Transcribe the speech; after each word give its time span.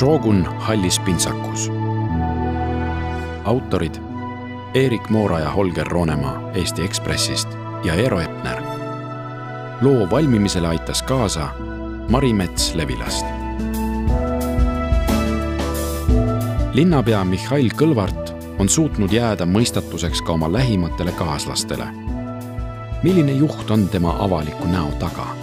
Šogun 0.00 0.46
hallis 0.58 1.00
pintsakus. 1.00 1.70
autorid 3.44 3.94
Eerik 4.74 5.08
Moora 5.08 5.40
ja 5.40 5.50
Holger 5.50 5.86
Roonemaa 5.86 6.50
Eesti 6.54 6.84
Ekspressist 6.84 7.48
ja 7.84 7.94
Eero 7.94 8.20
Epner. 8.20 8.62
loo 9.80 10.10
valmimisele 10.10 10.68
aitas 10.68 11.02
kaasa 11.02 11.48
Mari 12.08 12.32
Mets 12.32 12.74
Levilast. 12.74 13.26
linnapea 16.72 17.24
Mihhail 17.24 17.68
Kõlvart 17.76 18.32
on 18.58 18.68
suutnud 18.68 19.12
jääda 19.12 19.44
mõistatuseks 19.44 20.24
ka 20.24 20.32
oma 20.32 20.52
lähimatele 20.52 21.12
kaaslastele. 21.12 21.86
milline 23.02 23.32
juht 23.32 23.70
on 23.70 23.88
tema 23.88 24.16
avaliku 24.18 24.64
näo 24.64 24.90
taga? 24.98 25.39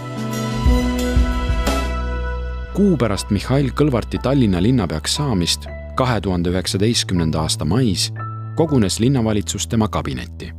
Kuu 2.77 2.97
pärast 2.97 3.31
Mihhail 3.33 3.71
Kõlvarti 3.73 4.19
Tallinna 4.21 4.59
linnapeaks 4.61 5.15
saamist, 5.17 5.63
kahe 5.97 6.19
tuhande 6.21 6.51
üheksateistkümnenda 6.53 7.39
aasta 7.41 7.65
mais, 7.65 8.11
kogunes 8.55 8.99
linnavalitsus 8.99 9.65
tema 9.67 9.87
kabinetti. 9.87 10.51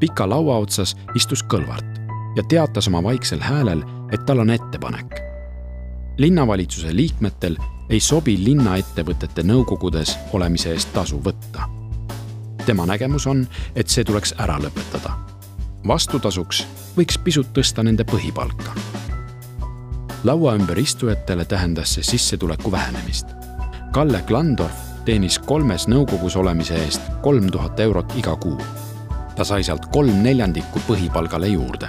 pika 0.00 0.28
laua 0.28 0.56
otsas 0.56 0.96
istus 1.14 1.42
Kõlvart 1.44 2.00
ja 2.36 2.42
teatas 2.48 2.88
oma 2.88 3.02
vaiksel 3.02 3.40
häälel, 3.40 3.82
et 4.12 4.24
tal 4.26 4.38
on 4.38 4.50
ettepanek. 4.50 5.20
linnavalitsuse 6.18 6.96
liikmetel 6.96 7.56
ei 7.90 8.00
sobi 8.00 8.38
linnaettevõtete 8.44 9.42
nõukogudes 9.42 10.16
olemise 10.32 10.72
eest 10.72 10.92
tasu 10.92 11.20
võtta. 11.24 11.68
tema 12.66 12.86
nägemus 12.86 13.26
on, 13.26 13.46
et 13.76 13.88
see 13.88 14.04
tuleks 14.04 14.34
ära 14.38 14.56
lõpetada. 14.58 15.12
vastutasuks 15.86 16.66
võiks 16.96 17.18
pisut 17.24 17.52
tõsta 17.52 17.82
nende 17.82 18.04
põhipalka 18.04 18.99
laua 20.24 20.54
ümber 20.54 20.78
istujatele 20.78 21.44
tähendas 21.44 21.94
see 21.94 22.02
sissetuleku 22.02 22.72
vähenemist. 22.72 23.26
Kalle 23.92 24.22
Klandorf 24.26 24.76
teenis 25.04 25.38
kolmes 25.38 25.86
nõukogus 25.88 26.36
olemise 26.36 26.76
eest 26.76 27.02
kolm 27.22 27.50
tuhat 27.50 27.80
eurot 27.80 28.12
iga 28.16 28.36
kuu. 28.36 28.60
ta 29.36 29.44
sai 29.44 29.64
sealt 29.64 29.86
kolm 29.86 30.22
neljandikku 30.22 30.80
põhipalgale 30.88 31.46
juurde. 31.46 31.88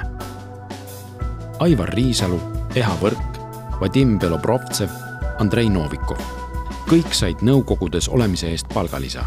Aivar 1.59 1.89
Riisalu, 1.89 2.39
Eha 2.75 2.95
Võrk, 3.01 3.39
Vadim 3.81 4.19
Belobrovtsev, 4.19 4.89
Andrei 5.39 5.69
Novikov. 5.69 6.21
kõik 6.88 7.13
said 7.13 7.41
nõukogudes 7.41 8.09
olemise 8.09 8.47
eest 8.47 8.67
palgalisa. 8.73 9.25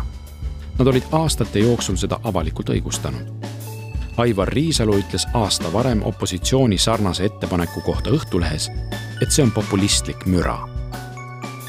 Nad 0.78 0.86
olid 0.86 1.04
aastate 1.12 1.58
jooksul 1.58 1.96
seda 1.96 2.20
avalikult 2.24 2.68
õigustanud 2.68 3.53
Aivar 4.16 4.48
Riisalu 4.48 4.94
ütles 4.98 5.24
aasta 5.34 5.72
varem 5.72 6.02
opositsiooni 6.06 6.78
sarnase 6.78 7.24
ettepaneku 7.24 7.80
kohta 7.80 8.10
Õhtulehes, 8.14 8.68
et 9.22 9.32
see 9.34 9.42
on 9.42 9.50
populistlik 9.50 10.26
müra. 10.26 10.58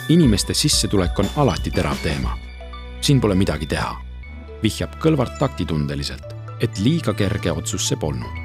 inimeste 0.10 0.54
sissetulek 0.54 1.20
on 1.20 1.26
alati 1.36 1.72
terav 1.72 1.98
teema. 2.04 2.38
siin 3.02 3.22
pole 3.22 3.36
midagi 3.36 3.66
teha, 3.66 3.96
vihjab 4.64 4.94
Kõlvart 5.02 5.40
taktitundeliselt, 5.40 6.36
et 6.60 6.78
liiga 6.78 7.14
kerge 7.14 7.52
otsus 7.52 7.88
see 7.88 7.98
polnud. 7.98 8.36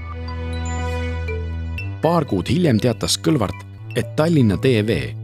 paar 2.02 2.24
kuud 2.24 2.48
hiljem 2.48 2.80
teatas 2.80 3.18
Kõlvart, 3.18 3.66
et 3.96 4.16
Tallinna 4.16 4.56
TV 4.56 5.14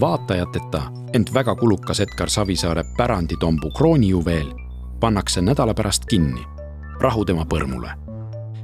vaatajateta, 0.00 0.82
ent 1.12 1.34
väga 1.34 1.54
kulukas 1.54 2.00
Edgar 2.00 2.30
Savisaare 2.30 2.84
päranditombu 2.96 3.70
kroonijuveel 3.70 4.54
pannakse 5.00 5.42
nädala 5.42 5.74
pärast 5.74 6.04
kinni. 6.06 6.46
rahu 7.00 7.24
tema 7.24 7.44
põrmule 7.44 8.09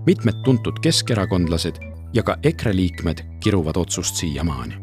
mitmed 0.07 0.35
tuntud 0.45 0.79
keskerakondlased 0.83 1.75
ja 2.15 2.23
ka 2.23 2.37
EKRE 2.43 2.77
liikmed 2.77 3.19
kiruvad 3.43 3.77
otsust 3.77 4.15
siiamaani. 4.17 4.75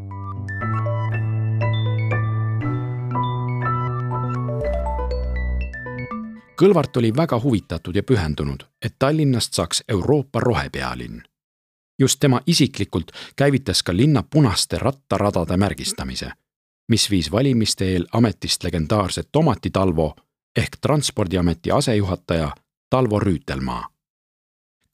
Kõlvart 6.59 6.97
oli 6.97 7.11
väga 7.15 7.39
huvitatud 7.43 7.95
ja 7.95 8.03
pühendunud, 8.03 8.63
et 8.85 8.95
Tallinnast 8.99 9.53
saaks 9.53 9.83
Euroopa 9.87 10.39
rohepealinn. 10.39 11.21
just 11.99 12.19
tema 12.19 12.41
isiklikult 12.47 13.11
käivitas 13.35 13.83
ka 13.83 13.95
linna 13.97 14.23
punaste 14.23 14.79
rattaradade 14.79 15.57
märgistamise, 15.57 16.31
mis 16.87 17.09
viis 17.11 17.31
valimiste 17.31 17.85
eel 17.85 18.05
ametist 18.13 18.63
legendaarse 18.63 19.23
Tomati 19.31 19.69
Talvo 19.69 20.15
ehk 20.55 20.77
Transpordiameti 20.81 21.71
asejuhataja 21.71 22.51
Talvo 22.89 23.19
Rüütelmaa 23.19 23.92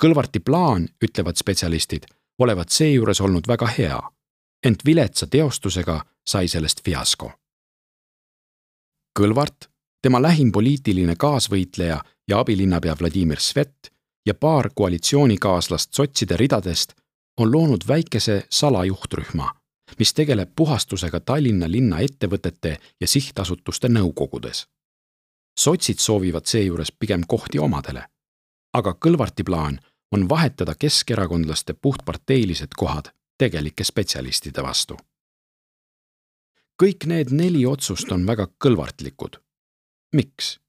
Kõlvarti 0.04 0.40
plaan, 0.40 0.86
ütlevad 1.04 1.36
spetsialistid, 1.36 2.06
olevat 2.40 2.72
seejuures 2.72 3.20
olnud 3.22 3.48
väga 3.48 3.68
hea, 3.68 3.98
ent 4.64 4.86
viletsa 4.88 5.28
teostusega 5.28 5.98
sai 6.24 6.48
sellest 6.48 6.80
fiasko. 6.86 7.32
Kõlvart, 9.20 9.68
tema 10.02 10.22
lähim 10.24 10.54
poliitiline 10.56 11.18
kaasvõitleja 11.20 11.98
ja 12.28 12.40
abilinnapea 12.40 12.96
Vladimir 13.02 13.42
Svet 13.44 13.90
ja 14.26 14.34
paar 14.34 14.70
koalitsioonikaaslast 14.76 15.92
sotside 15.94 16.38
ridadest 16.38 16.94
on 17.38 17.52
loonud 17.52 17.84
väikese 17.88 18.46
salajuhtrühma, 18.50 19.50
mis 20.00 20.14
tegeleb 20.14 20.54
puhastusega 20.56 21.20
Tallinna 21.20 21.68
linna 21.72 22.00
ettevõtete 22.00 22.78
ja 23.02 23.08
sihtasutuste 23.08 23.88
nõukogudes. 23.92 24.64
sotsid 25.60 26.00
soovivad 26.00 26.46
seejuures 26.46 26.92
pigem 26.92 27.24
kohti 27.28 27.60
omadele 27.60 28.06
aga 28.74 28.94
Kõlvarti 28.94 29.46
plaan 29.46 29.80
on 30.12 30.30
vahetada 30.30 30.76
keskerakondlaste 30.76 31.74
puhtparteilised 31.74 32.68
kohad 32.78 33.06
tegelike 33.38 33.84
spetsialistide 33.84 34.64
vastu. 34.64 34.98
kõik 36.84 37.06
need 37.06 37.32
neli 37.32 37.66
otsust 37.66 38.12
on 38.12 38.28
väga 38.28 38.48
kõlvartlikud. 38.66 39.42
miks? 40.16 40.60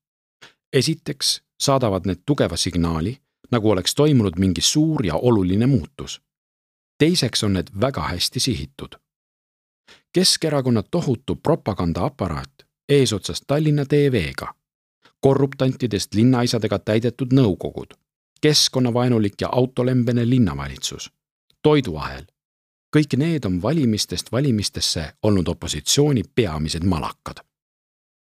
esiteks 0.72 1.42
saadavad 1.60 2.06
need 2.06 2.22
tugeva 2.26 2.56
signaali, 2.56 3.20
nagu 3.50 3.70
oleks 3.70 3.94
toimunud 3.94 4.38
mingi 4.38 4.60
suur 4.60 5.06
ja 5.06 5.14
oluline 5.14 5.66
muutus. 5.66 6.22
teiseks 6.98 7.44
on 7.44 7.52
need 7.52 7.68
väga 7.80 8.00
hästi 8.00 8.40
sihitud. 8.40 8.96
Keskerakonna 10.12 10.82
tohutu 10.82 11.36
propagandaaparaat 11.36 12.66
eesotsas 12.88 13.42
Tallinna 13.46 13.84
TV-ga 13.84 14.54
korruptantidest 15.20 16.14
linnaisadega 16.14 16.78
täidetud 16.78 17.32
nõukogud, 17.32 17.94
keskkonnavaenulik 18.40 19.40
ja 19.40 19.48
autolembene 19.52 20.30
linnavalitsus, 20.30 21.10
toiduahel. 21.62 22.24
kõik 22.96 23.16
need 23.16 23.44
on 23.44 23.62
valimistest 23.62 24.32
valimistesse 24.32 25.12
olnud 25.22 25.48
opositsiooni 25.48 26.22
peamised 26.34 26.84
malakad. 26.84 27.36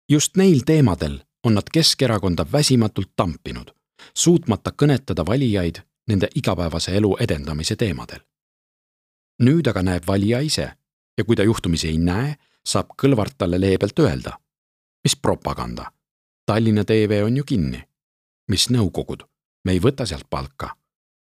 just 0.09 0.37
neil 0.37 0.59
teemadel 0.65 1.19
on 1.43 1.53
nad 1.53 1.63
Keskerakonda 1.73 2.45
väsimatult 2.51 3.11
tampinud, 3.15 3.71
suutmata 4.13 4.71
kõnetada 4.71 5.25
valijaid 5.25 5.75
nende 6.07 6.27
igapäevase 6.35 6.97
elu 6.97 7.17
edendamise 7.19 7.75
teemadel. 7.75 8.19
nüüd 9.43 9.67
aga 9.67 9.83
näeb 9.83 10.03
valija 10.07 10.39
ise 10.39 10.71
ja 11.17 11.23
kui 11.23 11.35
ta 11.35 11.43
juhtumisi 11.43 11.87
ei 11.87 11.97
näe, 11.97 12.35
saab 12.67 12.87
Kõlvart 13.01 13.37
talle 13.37 13.59
leebelt 13.59 13.99
öelda, 13.99 14.39
mis 15.03 15.15
propaganda 15.15 15.91
Tallinna 16.47 16.83
TV 16.83 17.23
on 17.25 17.37
ju 17.37 17.43
kinni. 17.43 17.83
mis 18.51 18.69
nõukogud, 18.69 19.23
me 19.67 19.75
ei 19.75 19.81
võta 19.83 20.05
sealt 20.07 20.29
palka. 20.29 20.75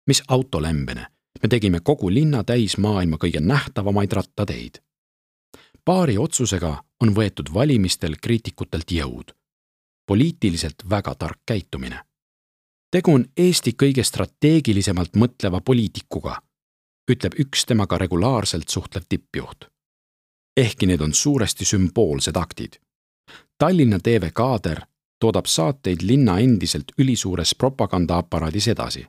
mis 0.07 0.23
autolembene, 0.27 1.07
me 1.44 1.50
tegime 1.50 1.79
kogu 1.79 2.09
linna 2.09 2.44
täis 2.44 2.77
maailma 2.77 3.17
kõige 3.23 3.39
nähtavamaid 3.39 4.11
rattateid. 4.11 4.79
paari 5.85 6.17
otsusega 6.17 6.72
on 7.03 7.16
võetud 7.16 7.53
valimistel 7.53 8.16
kriitikutelt 8.22 8.91
jõud. 8.91 9.35
poliitiliselt 10.07 10.89
väga 10.89 11.16
tark 11.16 11.39
käitumine. 11.45 11.99
tegu 12.91 13.13
on 13.13 13.25
Eesti 13.38 13.75
kõige 13.83 14.03
strateegilisemalt 14.03 15.16
mõtleva 15.16 15.61
poliitikuga, 15.61 16.41
ütleb 17.11 17.33
üks 17.39 17.66
temaga 17.66 17.97
regulaarselt 17.97 18.69
suhtlev 18.69 19.03
tippjuht. 19.09 19.66
ehkki 20.58 20.85
need 20.85 21.02
on 21.02 21.14
suuresti 21.14 21.66
sümboolsed 21.66 22.37
aktid 22.37 22.79
Tallinna 23.58 23.99
TV 23.99 24.31
kaader 24.34 24.81
toodab 25.19 25.45
saateid 25.45 25.97
linna 26.01 26.39
endiselt 26.39 26.83
ülisuures 26.97 27.55
propagandaaparaadis 27.55 28.67
edasi. 28.67 29.07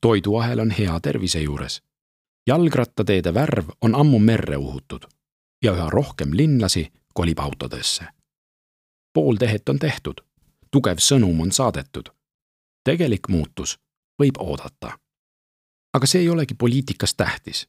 toiduahel 0.00 0.58
on 0.58 0.70
hea 0.70 1.00
tervise 1.00 1.40
juures. 1.40 1.82
jalgrattateede 2.46 3.34
värv 3.34 3.68
on 3.80 3.94
ammu 3.94 4.18
merre 4.18 4.56
uhutud 4.56 5.02
ja 5.62 5.72
üha 5.72 5.90
rohkem 5.90 6.28
linlasi 6.32 6.92
kolib 7.14 7.38
autodesse. 7.38 8.04
pool 9.12 9.36
tehet 9.36 9.68
on 9.68 9.78
tehtud, 9.78 10.20
tugev 10.70 10.98
sõnum 10.98 11.40
on 11.40 11.52
saadetud. 11.52 12.08
tegelik 12.84 13.28
muutus 13.28 13.78
võib 14.22 14.38
oodata. 14.38 14.98
aga 15.94 16.06
see 16.06 16.20
ei 16.20 16.28
olegi 16.28 16.54
poliitikas 16.54 17.14
tähtis. 17.14 17.68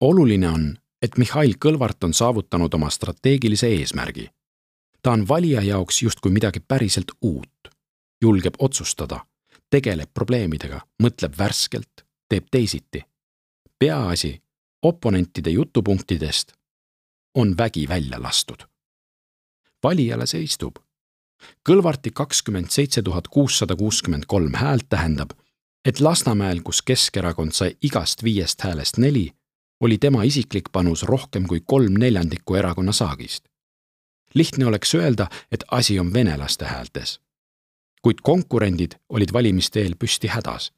oluline 0.00 0.48
on, 0.48 0.78
et 1.02 1.18
Mihhail 1.18 1.54
Kõlvart 1.64 2.04
on 2.04 2.14
saavutanud 2.14 2.74
oma 2.74 2.90
strateegilise 2.90 3.66
eesmärgi 3.66 4.35
ta 5.06 5.12
on 5.14 5.28
valija 5.28 5.62
jaoks 5.62 6.02
justkui 6.02 6.32
midagi 6.34 6.60
päriselt 6.60 7.12
uut, 7.22 7.68
julgeb 8.22 8.54
otsustada, 8.58 9.20
tegeleb 9.70 10.10
probleemidega, 10.14 10.80
mõtleb 11.02 11.38
värskelt, 11.38 12.02
teeb 12.28 12.50
teisiti. 12.50 13.04
peaasi, 13.78 14.42
oponentide 14.82 15.50
jutupunktidest 15.50 16.52
on 17.34 17.54
vägi 17.58 17.88
välja 17.88 18.22
lastud 18.22 18.66
valijale 19.86 20.26
see 20.26 20.44
istub. 20.46 20.78
Kõlvarti 21.68 22.12
kakskümmend 22.16 22.72
seitse 22.74 23.02
tuhat 23.02 23.28
kuussada 23.28 23.76
kuuskümmend 23.76 24.26
kolm 24.26 24.54
häält 24.56 24.88
tähendab, 24.88 25.34
et 25.84 26.00
Lasnamäel, 26.00 26.62
kus 26.66 26.82
Keskerakond 26.82 27.54
sai 27.54 27.76
igast 27.82 28.24
viiest 28.26 28.64
häälest 28.66 28.98
neli, 28.98 29.28
oli 29.80 29.98
tema 29.98 30.24
isiklik 30.24 30.72
panus 30.72 31.02
rohkem 31.02 31.46
kui 31.46 31.60
kolm 31.60 32.00
neljandikku 32.00 32.56
erakonna 32.56 32.92
saagist. 32.92 33.44
Lihtne 34.36 34.66
oleks 34.66 34.94
öelda, 34.94 35.26
et 35.52 35.64
asi 35.70 35.98
on 36.00 36.12
venelaste 36.12 36.64
häältes. 36.64 37.20
kuid 38.02 38.18
konkurendid 38.22 38.92
olid 39.08 39.32
valimiste 39.32 39.80
eel 39.80 39.96
püsti 39.98 40.28
hädas. 40.28 40.72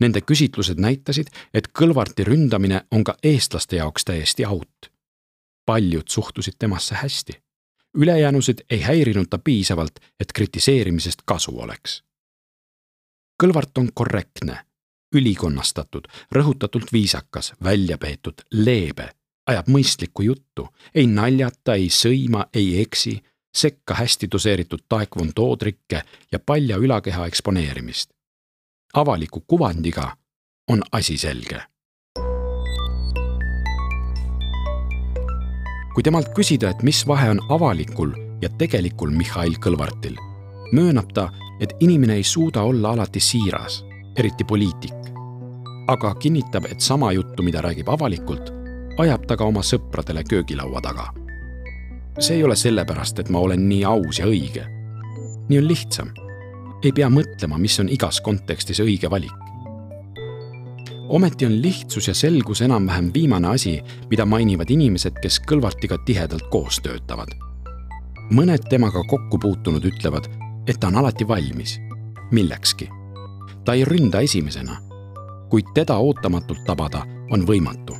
Nende 0.00 0.20
küsitlused 0.20 0.80
näitasid, 0.80 1.28
et 1.54 1.68
Kõlvarti 1.78 2.24
ründamine 2.26 2.80
on 2.90 3.04
ka 3.04 3.14
eestlaste 3.22 3.76
jaoks 3.76 4.04
täiesti 4.04 4.46
out. 4.46 4.90
paljud 5.66 6.08
suhtusid 6.08 6.54
temasse 6.58 6.94
hästi. 6.94 7.32
ülejäänusid 7.94 8.58
ei 8.70 8.82
häirinud 8.82 9.26
ta 9.30 9.38
piisavalt, 9.38 10.00
et 10.20 10.32
kritiseerimisest 10.32 11.22
kasu 11.24 11.58
oleks 11.60 12.02
Kõlvart 13.42 13.78
on 13.78 13.92
korrektne, 13.94 14.64
ülikonnastatud, 15.14 16.08
rõhutatult 16.34 16.92
viisakas, 16.92 17.52
väljapeetud, 17.64 18.42
leebe, 18.52 19.10
ajab 19.48 19.70
mõistlikku 19.72 20.22
juttu, 20.22 20.68
ei 20.94 21.06
naljata, 21.06 21.74
ei 21.74 21.88
sõima, 21.88 22.44
ei 22.54 22.80
eksi, 22.82 23.16
sekka 23.54 23.94
hästi 23.94 24.28
doseeritud 24.32 24.84
taekwondo 24.88 25.48
trikke 25.56 26.02
ja 26.32 26.38
palja 26.38 26.76
ülakeha 26.76 27.26
eksponeerimist. 27.26 28.10
avaliku 28.94 29.40
kuvandiga 29.46 30.16
on 30.68 30.82
asi 30.92 31.18
selge. 31.18 31.62
kui 35.94 36.02
temalt 36.02 36.28
küsida, 36.30 36.70
et 36.70 36.82
mis 36.82 37.06
vahe 37.06 37.30
on 37.30 37.40
avalikul 37.50 38.12
ja 38.42 38.48
tegelikul 38.48 39.10
Mihhail 39.10 39.56
Kõlvartil, 39.58 40.14
möönab 40.72 41.10
ta, 41.14 41.24
et 41.60 41.74
inimene 41.80 42.14
ei 42.14 42.22
suuda 42.22 42.62
olla 42.62 42.92
alati 42.94 43.20
siiras, 43.20 43.84
eriti 44.16 44.44
poliitik. 44.44 44.94
aga 45.88 46.14
kinnitab, 46.14 46.64
et 46.70 46.80
sama 46.80 47.12
juttu, 47.12 47.42
mida 47.42 47.60
räägib 47.60 47.88
avalikult, 47.88 48.57
ajab 48.98 49.26
ta 49.26 49.36
ka 49.36 49.44
oma 49.44 49.62
sõpradele 49.62 50.24
köögilaua 50.24 50.80
taga. 50.80 51.12
see 52.18 52.36
ei 52.36 52.44
ole 52.44 52.56
sellepärast, 52.56 53.18
et 53.18 53.28
ma 53.30 53.38
olen 53.38 53.68
nii 53.68 53.84
aus 53.84 54.18
ja 54.18 54.26
õige. 54.26 54.64
nii 55.48 55.58
on 55.58 55.68
lihtsam. 55.68 56.08
ei 56.82 56.92
pea 56.92 57.08
mõtlema, 57.08 57.58
mis 57.58 57.80
on 57.80 57.88
igas 57.88 58.20
kontekstis 58.20 58.80
õige 58.80 59.10
valik. 59.10 59.34
ometi 61.08 61.46
on 61.46 61.62
lihtsus 61.62 62.08
ja 62.08 62.14
selgus 62.14 62.60
enam-vähem 62.60 63.10
viimane 63.14 63.48
asi, 63.48 63.82
mida 64.10 64.26
mainivad 64.26 64.70
inimesed, 64.70 65.20
kes 65.22 65.40
Kõlvartiga 65.40 65.98
tihedalt 66.04 66.50
koos 66.50 66.80
töötavad. 66.80 67.28
mõned 68.30 68.68
temaga 68.68 69.02
kokku 69.08 69.38
puutunud 69.38 69.84
ütlevad 69.84 70.28
et 70.68 70.80
ta 70.80 70.86
on 70.86 70.96
alati 70.96 71.28
valmis 71.28 71.80
millekski. 72.30 72.88
ta 73.64 73.72
ei 73.72 73.84
ründa 73.84 74.20
esimesena, 74.20 74.76
kuid 75.48 75.64
teda 75.74 75.96
ootamatult 75.96 76.64
tabada 76.66 77.02
on 77.30 77.46
võimatu. 77.46 77.96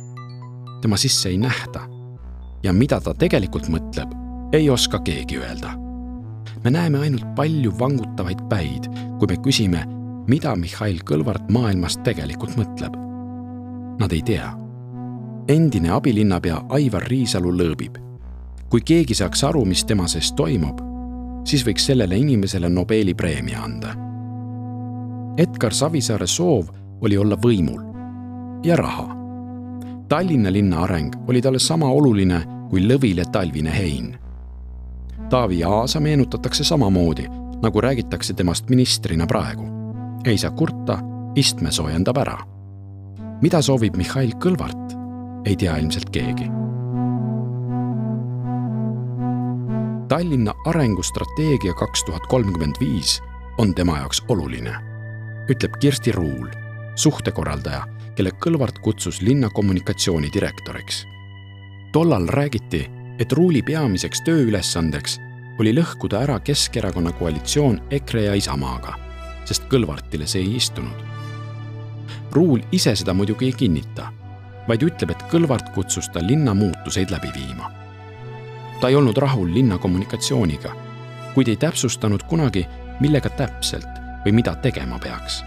Tema 0.81 0.97
sisse 0.97 1.29
ei 1.29 1.37
nähta. 1.37 1.87
ja 2.63 2.73
mida 2.73 2.99
ta 2.99 3.13
tegelikult 3.13 3.69
mõtleb, 3.71 4.11
ei 4.53 4.69
oska 4.69 4.99
keegi 4.99 5.37
öelda. 5.37 5.71
me 6.63 6.71
näeme 6.71 6.99
ainult 6.99 7.35
palju 7.35 7.71
vangutavaid 7.79 8.41
päid, 8.49 8.89
kui 9.19 9.27
me 9.27 9.37
küsime, 9.37 9.85
mida 10.27 10.55
Mihhail 10.55 10.99
Kõlvart 11.05 11.49
maailmast 11.51 12.03
tegelikult 12.03 12.57
mõtleb. 12.57 12.95
Nad 13.99 14.11
ei 14.11 14.21
tea. 14.21 14.53
endine 15.47 15.89
abilinnapea 15.89 16.61
Aivar 16.69 17.03
Riisalu 17.03 17.51
lõõbib. 17.51 17.97
kui 18.69 18.81
keegi 18.81 19.13
saaks 19.13 19.43
aru, 19.43 19.65
mis 19.65 19.83
tema 19.85 20.07
sees 20.07 20.31
toimub 20.31 20.89
siis 21.49 21.65
võiks 21.65 21.85
sellele 21.89 22.17
inimesele 22.17 22.69
Nobeli 22.69 23.15
preemia 23.17 23.63
anda. 23.63 23.93
Edgar 25.39 25.73
Savisaare 25.73 26.27
soov 26.27 26.69
oli 27.01 27.17
olla 27.17 27.37
võimul 27.39 27.81
ja 28.65 28.75
raha. 28.79 29.18
Tallinna 30.09 30.51
linna 30.51 30.81
areng 30.83 31.13
oli 31.27 31.41
talle 31.41 31.59
sama 31.59 31.89
oluline 31.89 32.41
kui 32.69 32.81
lõvile 32.81 33.25
talvine 33.31 33.73
hein. 33.73 34.17
Taavi 35.29 35.63
Aasa 35.63 35.99
meenutatakse 35.99 36.63
samamoodi, 36.63 37.27
nagu 37.61 37.81
räägitakse 37.81 38.33
temast 38.33 38.69
ministrina 38.69 39.27
praegu. 39.27 39.67
ei 40.25 40.37
saa 40.37 40.51
kurta, 40.51 40.99
istme 41.35 41.71
soojendab 41.71 42.17
ära. 42.17 42.37
mida 43.41 43.61
soovib 43.61 43.95
Mihhail 43.95 44.33
Kõlvart, 44.35 44.97
ei 45.45 45.55
tea 45.55 45.77
ilmselt 45.77 46.09
keegi 46.09 46.49
Tallinna 50.09 50.53
arengustrateegia 50.65 51.73
kaks 51.73 52.03
tuhat 52.03 52.25
kolmkümmend 52.27 52.75
viis 52.79 53.21
on 53.57 53.75
tema 53.75 53.97
jaoks 53.97 54.23
oluline, 54.27 54.73
ütleb 55.51 55.77
Kirsti 55.79 56.11
Ruul, 56.11 56.47
suhtekorraldaja, 56.95 57.83
kelle 58.19 58.33
Kõlvart 58.35 58.81
kutsus 58.83 59.21
linna 59.21 59.49
kommunikatsioonidirektoriks. 59.49 61.05
tollal 61.91 62.27
räägiti, 62.27 62.89
et 63.19 63.31
Ruuli 63.31 63.61
peamiseks 63.61 64.21
tööülesandeks 64.21 65.19
oli 65.59 65.71
lõhkuda 65.73 66.19
ära 66.19 66.39
Keskerakonna 66.39 67.11
koalitsioon 67.11 67.79
EKRE 67.89 68.23
ja 68.23 68.33
Isamaaga, 68.35 68.93
sest 69.45 69.63
Kõlvartile 69.71 70.27
see 70.27 70.41
ei 70.41 70.55
istunud. 70.55 71.03
Ruul 72.31 72.59
ise 72.71 72.95
seda 72.95 73.13
muidugi 73.13 73.45
ei 73.45 73.53
kinnita, 73.53 74.11
vaid 74.67 74.83
ütleb, 74.83 75.11
et 75.11 75.23
Kõlvart 75.31 75.71
kutsus 75.73 76.09
ta 76.09 76.19
linna 76.19 76.53
muutuseid 76.53 77.11
läbi 77.11 77.31
viima 77.35 77.71
ta 78.79 78.87
ei 78.87 78.95
olnud 78.95 79.17
rahul 79.17 79.53
linna 79.53 79.77
kommunikatsiooniga, 79.77 80.71
kuid 81.33 81.47
ei 81.47 81.55
täpsustanud 81.55 82.23
kunagi, 82.23 82.65
millega 82.99 83.29
täpselt 83.29 83.87
või 84.25 84.31
mida 84.31 84.55
tegema 84.55 84.99
peaks. 84.99 85.43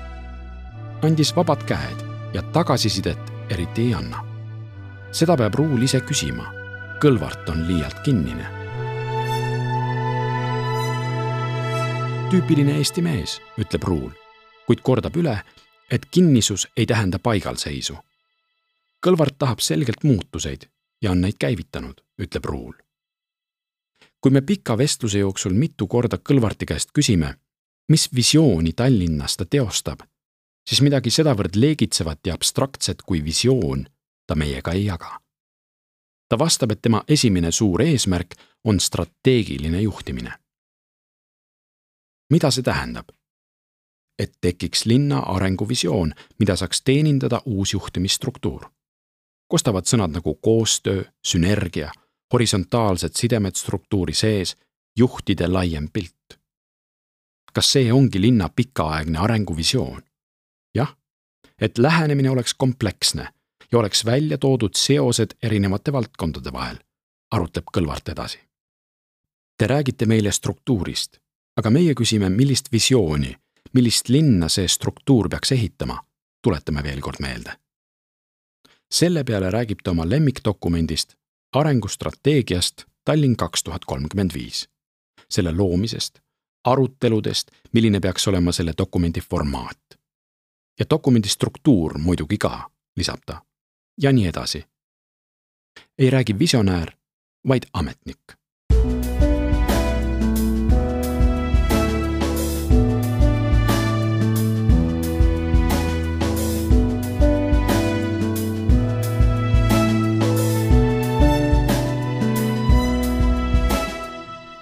andis 1.02 1.36
vabad 1.36 1.64
käed 1.66 2.11
ja 2.34 2.42
tagasisidet 2.42 3.32
eriti 3.50 3.82
ei 3.82 3.94
anna. 3.94 4.24
seda 5.12 5.36
peab 5.36 5.54
Ruul 5.54 5.82
ise 5.82 6.00
küsima. 6.00 6.46
Kõlvart 7.02 7.48
on 7.52 7.66
liialt 7.68 8.00
kinnine. 8.04 8.46
tüüpiline 12.30 12.78
Eesti 12.80 13.02
mees, 13.02 13.40
ütleb 13.60 13.82
Ruul, 13.84 14.10
kuid 14.66 14.80
kordab 14.80 15.16
üle, 15.16 15.34
et 15.90 16.06
kinnisus 16.10 16.68
ei 16.76 16.86
tähenda 16.86 17.18
paigalseisu. 17.18 17.98
Kõlvart 19.06 19.36
tahab 19.38 19.60
selgelt 19.60 20.04
muutuseid 20.04 20.64
ja 21.02 21.10
on 21.10 21.20
neid 21.20 21.36
käivitanud, 21.36 22.00
ütleb 22.18 22.44
Ruul 22.44 22.72
kui 24.22 24.30
me 24.30 24.40
pika 24.40 24.78
vestluse 24.78 25.18
jooksul 25.18 25.54
mitu 25.58 25.88
korda 25.90 26.18
Kõlvarti 26.18 26.66
käest 26.70 26.92
küsime, 26.94 27.34
mis 27.90 28.06
visiooni 28.14 28.72
Tallinnas 28.72 29.36
ta 29.36 29.44
teostab, 29.44 30.04
siis 30.68 30.80
midagi 30.80 31.10
sedavõrd 31.10 31.56
leegitsevat 31.56 32.26
ja 32.26 32.34
abstraktset 32.34 33.02
kui 33.02 33.24
visioon 33.24 33.86
ta 34.26 34.34
meiega 34.34 34.72
ei 34.72 34.84
jaga. 34.84 35.18
ta 36.28 36.38
vastab, 36.38 36.70
et 36.70 36.82
tema 36.82 37.04
esimene 37.08 37.52
suur 37.52 37.82
eesmärk 37.82 38.34
on 38.64 38.80
strateegiline 38.80 39.80
juhtimine. 39.80 40.32
mida 42.30 42.50
see 42.50 42.62
tähendab? 42.62 43.08
et 44.18 44.32
tekiks 44.40 44.86
linna 44.86 45.18
arenguvisioon, 45.18 46.14
mida 46.38 46.56
saaks 46.56 46.82
teenindada 46.82 47.42
uus 47.44 47.72
juhtimisstruktuur. 47.72 48.70
kostavad 49.48 49.84
sõnad 49.84 50.12
nagu 50.12 50.34
koostöö, 50.34 51.04
sünergia 51.26 51.92
horisontaalsed 52.32 53.12
sidemed 53.14 53.54
struktuuri 53.54 54.14
sees, 54.14 54.56
juhtide 54.98 55.48
laiem 55.48 55.88
pilt. 55.92 56.38
kas 57.52 57.72
see 57.72 57.92
ongi 57.92 58.20
linna 58.20 58.48
pikaaegne 58.48 59.18
arenguvisioon? 59.18 60.02
Et 61.62 61.78
lähenemine 61.78 62.30
oleks 62.30 62.54
kompleksne 62.54 63.28
ja 63.72 63.78
oleks 63.78 64.04
välja 64.04 64.38
toodud 64.38 64.74
seosed 64.74 65.36
erinevate 65.42 65.92
valdkondade 65.92 66.52
vahel, 66.52 66.76
arutleb 67.30 67.70
Kõlvart 67.76 68.10
edasi. 68.12 68.40
Te 69.58 69.66
räägite 69.70 70.06
meile 70.10 70.32
struktuurist, 70.32 71.20
aga 71.56 71.70
meie 71.70 71.94
küsime, 71.94 72.30
millist 72.30 72.72
visiooni, 72.72 73.36
millist 73.72 74.08
linna 74.08 74.48
see 74.48 74.68
struktuur 74.68 75.28
peaks 75.30 75.52
ehitama, 75.52 76.00
tuletame 76.42 76.82
veel 76.82 77.00
kord 77.00 77.20
meelde. 77.20 77.56
selle 78.92 79.24
peale 79.24 79.50
räägib 79.50 79.78
ta 79.84 79.90
oma 79.90 80.04
lemmikdokumendist 80.04 81.14
arengustrateegiast 81.52 82.84
Tallinn 83.04 83.36
kaks 83.36 83.62
tuhat 83.62 83.84
kolmkümmend 83.84 84.34
viis, 84.34 84.68
selle 85.30 85.52
loomisest, 85.52 86.18
aruteludest, 86.64 87.50
milline 87.72 88.00
peaks 88.00 88.28
olema 88.28 88.52
selle 88.52 88.72
dokumendi 88.78 89.20
formaat. 89.20 89.98
Ja 90.78 90.84
dokumendi 90.90 91.28
struktuur 91.28 91.98
muidugi 91.98 92.38
ka, 92.38 92.70
lisab 92.96 93.20
ta. 93.26 93.42
ja 94.00 94.12
nii 94.12 94.26
edasi. 94.26 94.64
ei 95.98 96.10
räägi 96.10 96.38
visionäär, 96.38 96.92
vaid 97.48 97.62
ametnik 97.72 98.42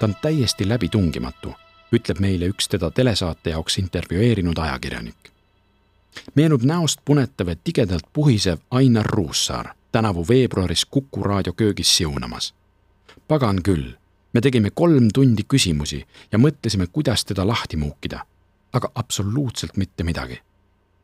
ta 0.01 0.07
on 0.07 0.17
täiesti 0.23 0.69
läbitungimatu, 0.69 1.53
ütleb 1.93 2.23
meile 2.25 2.49
üks 2.49 2.71
teda 2.73 2.89
telesaate 2.91 3.53
jaoks 3.53 3.77
intervjueerinud 3.79 4.59
ajakirjanik. 4.59 5.29
Meenub 6.35 6.63
näost 6.63 7.01
punetav 7.05 7.49
ja 7.49 7.57
tigedalt 7.65 8.07
puhisev 8.13 8.59
Ainar 8.71 9.07
Ruussaar 9.07 9.75
tänavu 9.93 10.29
veebruaris 10.29 10.85
Kuku 10.85 11.23
raadio 11.23 11.53
köögis 11.53 11.97
siunamas. 11.97 12.55
pagan 13.29 13.63
küll, 13.69 13.93
me 14.33 14.41
tegime 14.41 14.71
kolm 14.71 15.09
tundi 15.15 15.43
küsimusi 15.43 16.07
ja 16.33 16.39
mõtlesime, 16.39 16.87
kuidas 16.93 17.25
teda 17.25 17.47
lahti 17.47 17.77
muukida. 17.77 18.25
aga 18.73 18.89
absoluutselt 18.95 19.77
mitte 19.77 20.05
midagi. 20.05 20.41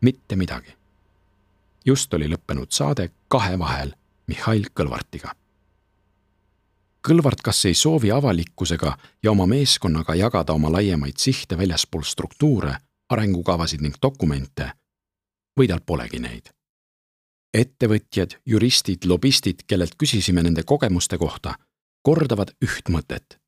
mitte 0.00 0.36
midagi. 0.36 0.76
just 1.86 2.14
oli 2.14 2.28
lõppenud 2.28 2.66
saade 2.70 3.10
Kahe 3.28 3.58
vahel 3.58 3.92
Mihhail 4.26 4.66
Kõlvartiga 4.80 5.30
Kõlvart 7.08 7.42
kas 7.42 7.64
ei 7.64 7.74
soovi 7.74 8.10
avalikkusega 8.10 8.96
ja 9.22 9.30
oma 9.30 9.46
meeskonnaga 9.46 10.14
jagada 10.14 10.52
oma 10.52 10.72
laiemaid 10.72 11.14
sihte 11.16 11.58
väljaspool 11.58 12.02
struktuure, 12.02 12.76
arengukavasid 13.08 13.80
ning 13.80 13.94
dokumente 14.02 14.72
või 15.58 15.68
tal 15.68 15.80
polegi 15.86 16.18
neid. 16.18 16.52
ettevõtjad, 17.56 18.36
juristid, 18.46 19.04
lobistid, 19.04 19.62
kellelt 19.66 19.94
küsisime 19.96 20.42
nende 20.42 20.62
kogemuste 20.62 21.18
kohta, 21.18 21.54
kordavad 22.02 22.50
üht 22.64 22.90
mõtet. 22.90 23.38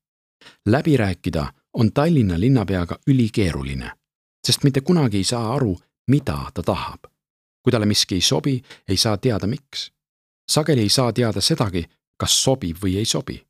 läbi 0.65 0.97
rääkida 0.97 1.53
on 1.73 1.91
Tallinna 1.91 2.39
linnapeaga 2.39 2.99
ülikeeruline, 3.07 3.91
sest 4.47 4.63
mitte 4.63 4.81
kunagi 4.81 5.17
ei 5.17 5.23
saa 5.23 5.53
aru, 5.53 5.77
mida 6.07 6.51
ta 6.53 6.63
tahab. 6.63 6.99
kui 7.63 7.71
talle 7.71 7.85
miski 7.85 8.15
ei 8.15 8.21
sobi, 8.21 8.61
ei 8.87 8.97
saa 8.97 9.17
teada, 9.17 9.47
miks. 9.47 9.91
sageli 10.51 10.81
ei 10.81 10.89
saa 10.89 11.13
teada 11.13 11.41
sedagi, 11.41 11.85
kas 12.17 12.43
sobib 12.43 12.77
või 12.83 12.97
ei 12.97 13.05
sobi 13.05 13.49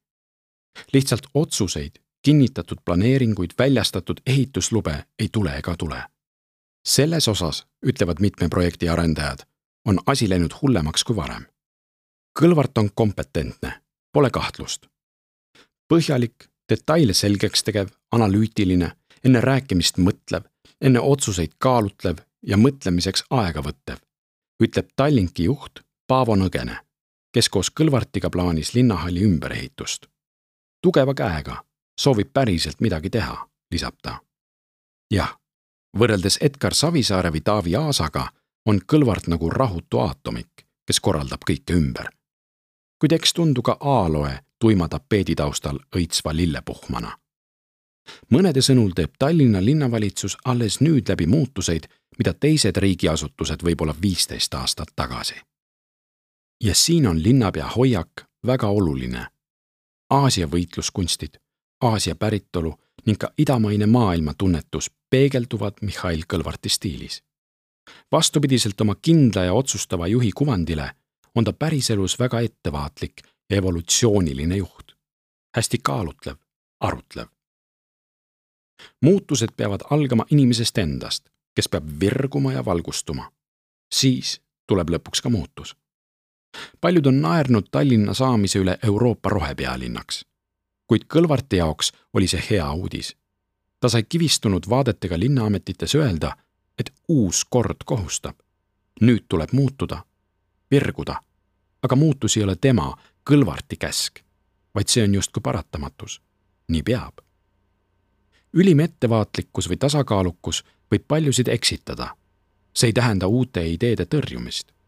lihtsalt 0.94 1.28
otsuseid, 1.34 1.92
kinnitatud 2.22 2.78
planeeringuid, 2.86 3.52
väljastatud 3.60 4.22
ehituslube 4.26 5.06
ei 5.20 5.30
tule 5.32 5.58
ega 5.58 5.76
tule. 5.78 6.04
Selles 6.88 7.28
osas, 7.28 7.66
ütlevad 7.86 8.20
mitme 8.20 8.50
projekti 8.50 8.90
arendajad, 8.90 9.46
on 9.86 10.00
asi 10.06 10.30
läinud 10.30 10.54
hullemaks 10.62 11.04
kui 11.04 11.16
varem. 11.16 11.46
Kõlvart 12.40 12.78
on 12.78 12.92
kompetentne, 12.96 13.82
pole 14.14 14.30
kahtlust. 14.30 14.88
põhjalik, 15.94 16.46
detaile 16.70 17.14
selgeks 17.14 17.64
tegev, 17.64 17.90
analüütiline, 18.12 18.92
enne 19.24 19.42
rääkimist 19.42 19.98
mõtlev, 19.98 20.44
enne 20.82 21.00
otsuseid 21.00 21.56
kaalutlev 21.58 22.22
ja 22.46 22.58
mõtlemiseks 22.58 23.24
aega 23.30 23.62
võttev, 23.62 23.98
ütleb 24.64 24.94
Tallinki 24.96 25.44
juht 25.44 25.82
Paavo 26.08 26.36
Nõgene, 26.36 26.78
kes 27.34 27.50
koos 27.50 27.72
Kõlvartiga 27.72 28.30
plaanis 28.30 28.74
linnahalli 28.74 29.24
ümberehitust 29.24 30.06
tugeva 30.82 31.14
käega, 31.14 31.64
soovib 32.00 32.32
päriselt 32.34 32.80
midagi 32.82 33.10
teha, 33.10 33.48
lisab 33.72 33.96
ta. 34.02 34.20
jah, 35.12 35.39
võrreldes 35.98 36.38
Edgar 36.42 36.74
Savisaare 36.74 37.32
või 37.32 37.42
Taavi 37.42 37.76
Aasaga 37.76 38.28
on 38.66 38.82
Kõlvart 38.94 39.28
nagu 39.28 39.50
rahutu 39.50 40.00
aatomik, 40.00 40.66
kes 40.86 41.00
korraldab 41.00 41.42
kõike 41.50 41.74
ümber. 41.74 42.10
kuid 43.00 43.12
eks 43.12 43.34
tundu 43.34 43.62
ka 43.62 43.78
A-loe 43.80 44.40
tuima 44.60 44.88
tapeedi 44.88 45.36
taustal 45.36 45.80
õitsva 45.96 46.36
lillepuhmana. 46.36 47.18
mõnede 48.34 48.62
sõnul 48.62 48.92
teeb 48.96 49.14
Tallinna 49.20 49.66
linnavalitsus 49.66 50.38
alles 50.46 50.82
nüüd 50.82 51.10
läbi 51.10 51.28
muutuseid, 51.28 51.88
mida 52.18 52.34
teised 52.34 52.78
riigiasutused 52.78 53.64
võib-olla 53.64 53.96
viisteist 54.02 54.54
aastat 54.54 54.90
tagasi. 54.96 55.36
ja 56.64 56.76
siin 56.76 57.08
on 57.08 57.24
linnapea 57.24 57.68
hoiak 57.68 58.26
väga 58.46 58.68
oluline 58.68 59.28
Aasia 60.10 60.48
võitluskunstid, 60.48 61.38
Aasia 61.82 62.16
päritolu 62.16 62.76
ning 63.06 63.18
ka 63.18 63.30
idamaine 63.38 63.86
maailmatunnetus 63.86 64.92
peegelduvad 65.10 65.74
Mihhail 65.82 66.24
Kõlvarti 66.34 66.70
stiilis. 66.70 67.24
vastupidiselt 68.12 68.82
oma 68.82 68.96
kindla 68.96 69.44
ja 69.44 69.54
otsustava 69.54 70.08
juhi 70.08 70.32
kuvandile 70.32 70.92
on 71.36 71.44
ta 71.44 71.54
päriselus 71.54 72.20
väga 72.20 72.40
ettevaatlik 72.40 73.22
ja 73.50 73.58
evolutsiooniline 73.58 74.56
juht. 74.56 74.92
hästi 75.56 75.78
kaalutlev, 75.84 76.36
arutlev. 76.80 77.28
muutused 79.02 79.50
peavad 79.58 79.82
algama 79.90 80.26
inimesest 80.32 80.78
endast, 80.78 81.30
kes 81.56 81.70
peab 81.70 81.84
virguma 82.00 82.54
ja 82.54 82.66
valgustuma. 82.66 83.32
siis 83.94 84.42
tuleb 84.68 84.90
lõpuks 84.90 85.22
ka 85.22 85.30
muutus 85.30 85.76
paljud 86.82 87.06
on 87.06 87.22
naernud 87.22 87.64
Tallinna 87.72 88.14
saamise 88.14 88.60
üle 88.60 88.78
Euroopa 88.84 89.30
rohepealinnaks. 89.30 90.26
kuid 90.88 91.06
Kõlvarti 91.14 91.58
jaoks 91.62 91.92
oli 92.14 92.28
see 92.28 92.44
hea 92.50 92.72
uudis. 92.74 93.16
Ta 93.80 93.90
sai 93.90 94.04
kivistunud 94.04 94.64
vaadetega 94.70 95.20
linnaametites 95.20 95.96
öelda, 95.96 96.36
et 96.80 96.94
uus 97.08 97.46
kord 97.46 97.86
kohustab. 97.86 98.36
nüüd 99.02 99.26
tuleb 99.30 99.50
muutuda, 99.52 100.04
virguda. 100.72 101.22
aga 101.84 101.96
muutus 101.96 102.38
ei 102.38 102.44
ole 102.44 102.56
tema, 102.56 102.98
Kõlvarti 103.30 103.78
käsk, 103.78 104.20
vaid 104.76 104.88
see 104.88 105.04
on 105.04 105.16
justkui 105.16 105.42
paratamatus. 105.42 106.22
nii 106.68 106.84
peab. 106.84 107.18
ülim 108.54 108.80
ettevaatlikkus 108.80 109.70
või 109.70 109.78
tasakaalukus 109.78 110.64
võib 110.92 111.04
paljusid 111.08 111.48
eksitada. 111.48 112.16
see 112.74 112.88
ei 112.88 112.94
tähenda 112.94 113.28
uute 113.28 113.68
ideede 113.68 114.06
tõrjumist 114.06 114.80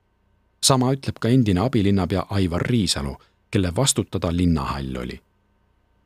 sama 0.63 0.91
ütleb 0.93 1.19
ka 1.19 1.29
endine 1.29 1.61
abilinnapea 1.65 2.25
Aivar 2.29 2.61
Riisalu, 2.61 3.15
kelle 3.51 3.73
vastutada 3.75 4.31
linnahall 4.35 4.95
oli. 5.03 5.17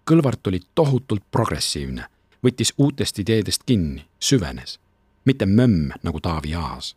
Kõlvart 0.10 0.48
oli 0.48 0.62
tohutult 0.75 1.24
progressiivne, 1.32 2.06
võttis 2.46 2.74
uutest 2.78 3.20
ideedest 3.20 3.64
kinni, 3.66 4.06
süvenes, 4.20 4.80
mitte 5.25 5.46
mömm 5.46 5.92
nagu 6.04 6.22
Taavi 6.22 6.56
Aas. 6.56 6.96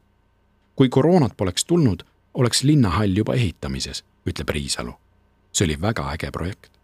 kui 0.76 0.88
koroonat 0.88 1.36
poleks 1.36 1.64
tulnud, 1.64 2.04
oleks 2.34 2.62
linnahall 2.62 3.16
juba 3.16 3.34
ehitamises, 3.34 4.04
ütleb 4.26 4.48
Riisalu. 4.48 4.92
see 5.52 5.64
oli 5.64 5.80
väga 5.80 6.12
äge 6.12 6.30
projekt. 6.30 6.77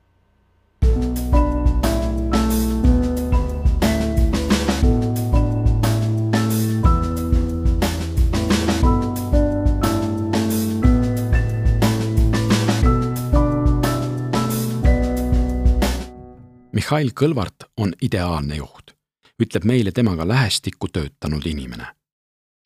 Mihhail 16.75 17.13
Kõlvart 17.15 17.69
on 17.77 17.93
ideaalne 18.03 18.57
juht, 18.59 18.97
ütleb 19.39 19.63
meile 19.63 19.93
temaga 19.95 20.25
lähestikku 20.27 20.89
töötanud 20.89 21.47
inimene. 21.47 21.87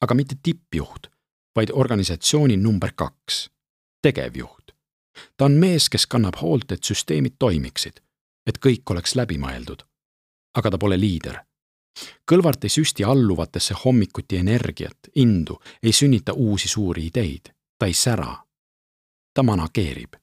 aga 0.01 0.15
mitte 0.15 0.37
tippjuht, 0.43 1.07
vaid 1.57 1.71
organisatsiooni 1.73 2.57
number 2.57 2.93
kaks, 2.97 3.51
tegevjuht. 4.03 4.73
ta 5.37 5.45
on 5.45 5.53
mees, 5.53 5.89
kes 5.89 6.07
kannab 6.07 6.41
hoolt, 6.41 6.73
et 6.73 6.85
süsteemid 6.85 7.35
toimiksid, 7.39 8.01
et 8.47 8.59
kõik 8.59 8.91
oleks 8.91 9.15
läbimõeldud. 9.15 9.83
aga 10.55 10.71
ta 10.71 10.79
pole 10.79 11.01
liider. 11.01 11.45
Kõlvart 12.33 12.65
ei 12.65 12.71
süsti 12.71 13.05
alluvatesse 13.05 13.75
hommikuti 13.85 14.37
energiat, 14.37 14.99
indu, 15.15 15.61
ei 15.83 15.93
sünnita 15.93 16.33
uusi 16.33 16.69
suuri 16.69 17.07
ideid, 17.07 17.53
ta 17.79 17.87
ei 17.87 17.95
sära. 17.95 18.45
ta 19.35 19.43
manageerib. 19.43 20.17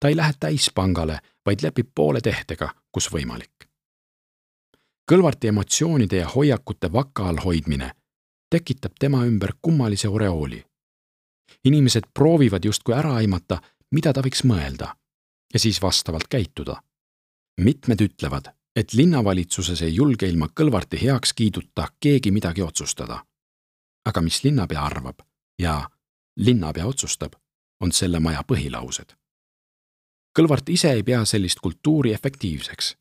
ta 0.00 0.08
ei 0.08 0.16
lähe 0.16 0.32
täispangale, 0.40 1.18
vaid 1.46 1.62
lepib 1.62 1.88
poole 1.94 2.20
tehtega 2.20 2.81
kus 2.92 3.08
võimalik. 3.12 3.68
Kõlvarti 5.12 5.48
emotsioonide 5.48 6.16
ja 6.16 6.28
hoiakute 6.28 6.92
vaka 6.92 7.28
all 7.28 7.40
hoidmine 7.44 7.90
tekitab 8.50 8.92
tema 9.00 9.24
ümber 9.26 9.54
kummalise 9.62 10.08
oreooli. 10.08 10.64
inimesed 11.64 12.04
proovivad 12.14 12.64
justkui 12.64 12.94
ära 12.94 13.14
aimata, 13.14 13.60
mida 13.90 14.12
ta 14.12 14.20
võiks 14.20 14.44
mõelda 14.44 14.96
ja 15.54 15.58
siis 15.58 15.82
vastavalt 15.82 16.28
käituda. 16.28 16.82
mitmed 17.60 18.00
ütlevad, 18.00 18.52
et 18.76 18.92
linnavalitsuses 18.92 19.82
ei 19.82 19.94
julge 19.94 20.28
ilma 20.28 20.48
Kõlvarti 20.60 21.02
heakskiiduta 21.02 21.88
keegi 22.00 22.30
midagi 22.30 22.62
otsustada. 22.62 23.24
aga 24.04 24.20
mis 24.20 24.44
linnapea 24.44 24.82
arvab 24.82 25.18
ja 25.58 25.90
linnapea 26.36 26.86
otsustab, 26.86 27.32
on 27.80 27.92
selle 27.92 28.20
maja 28.20 28.42
põhilaused 28.52 29.21
Kõlvart 30.38 30.70
ise 30.72 30.88
ei 30.96 31.02
pea 31.02 31.24
sellist 31.24 31.60
kultuuri 31.60 32.12
efektiivseks. 32.12 32.96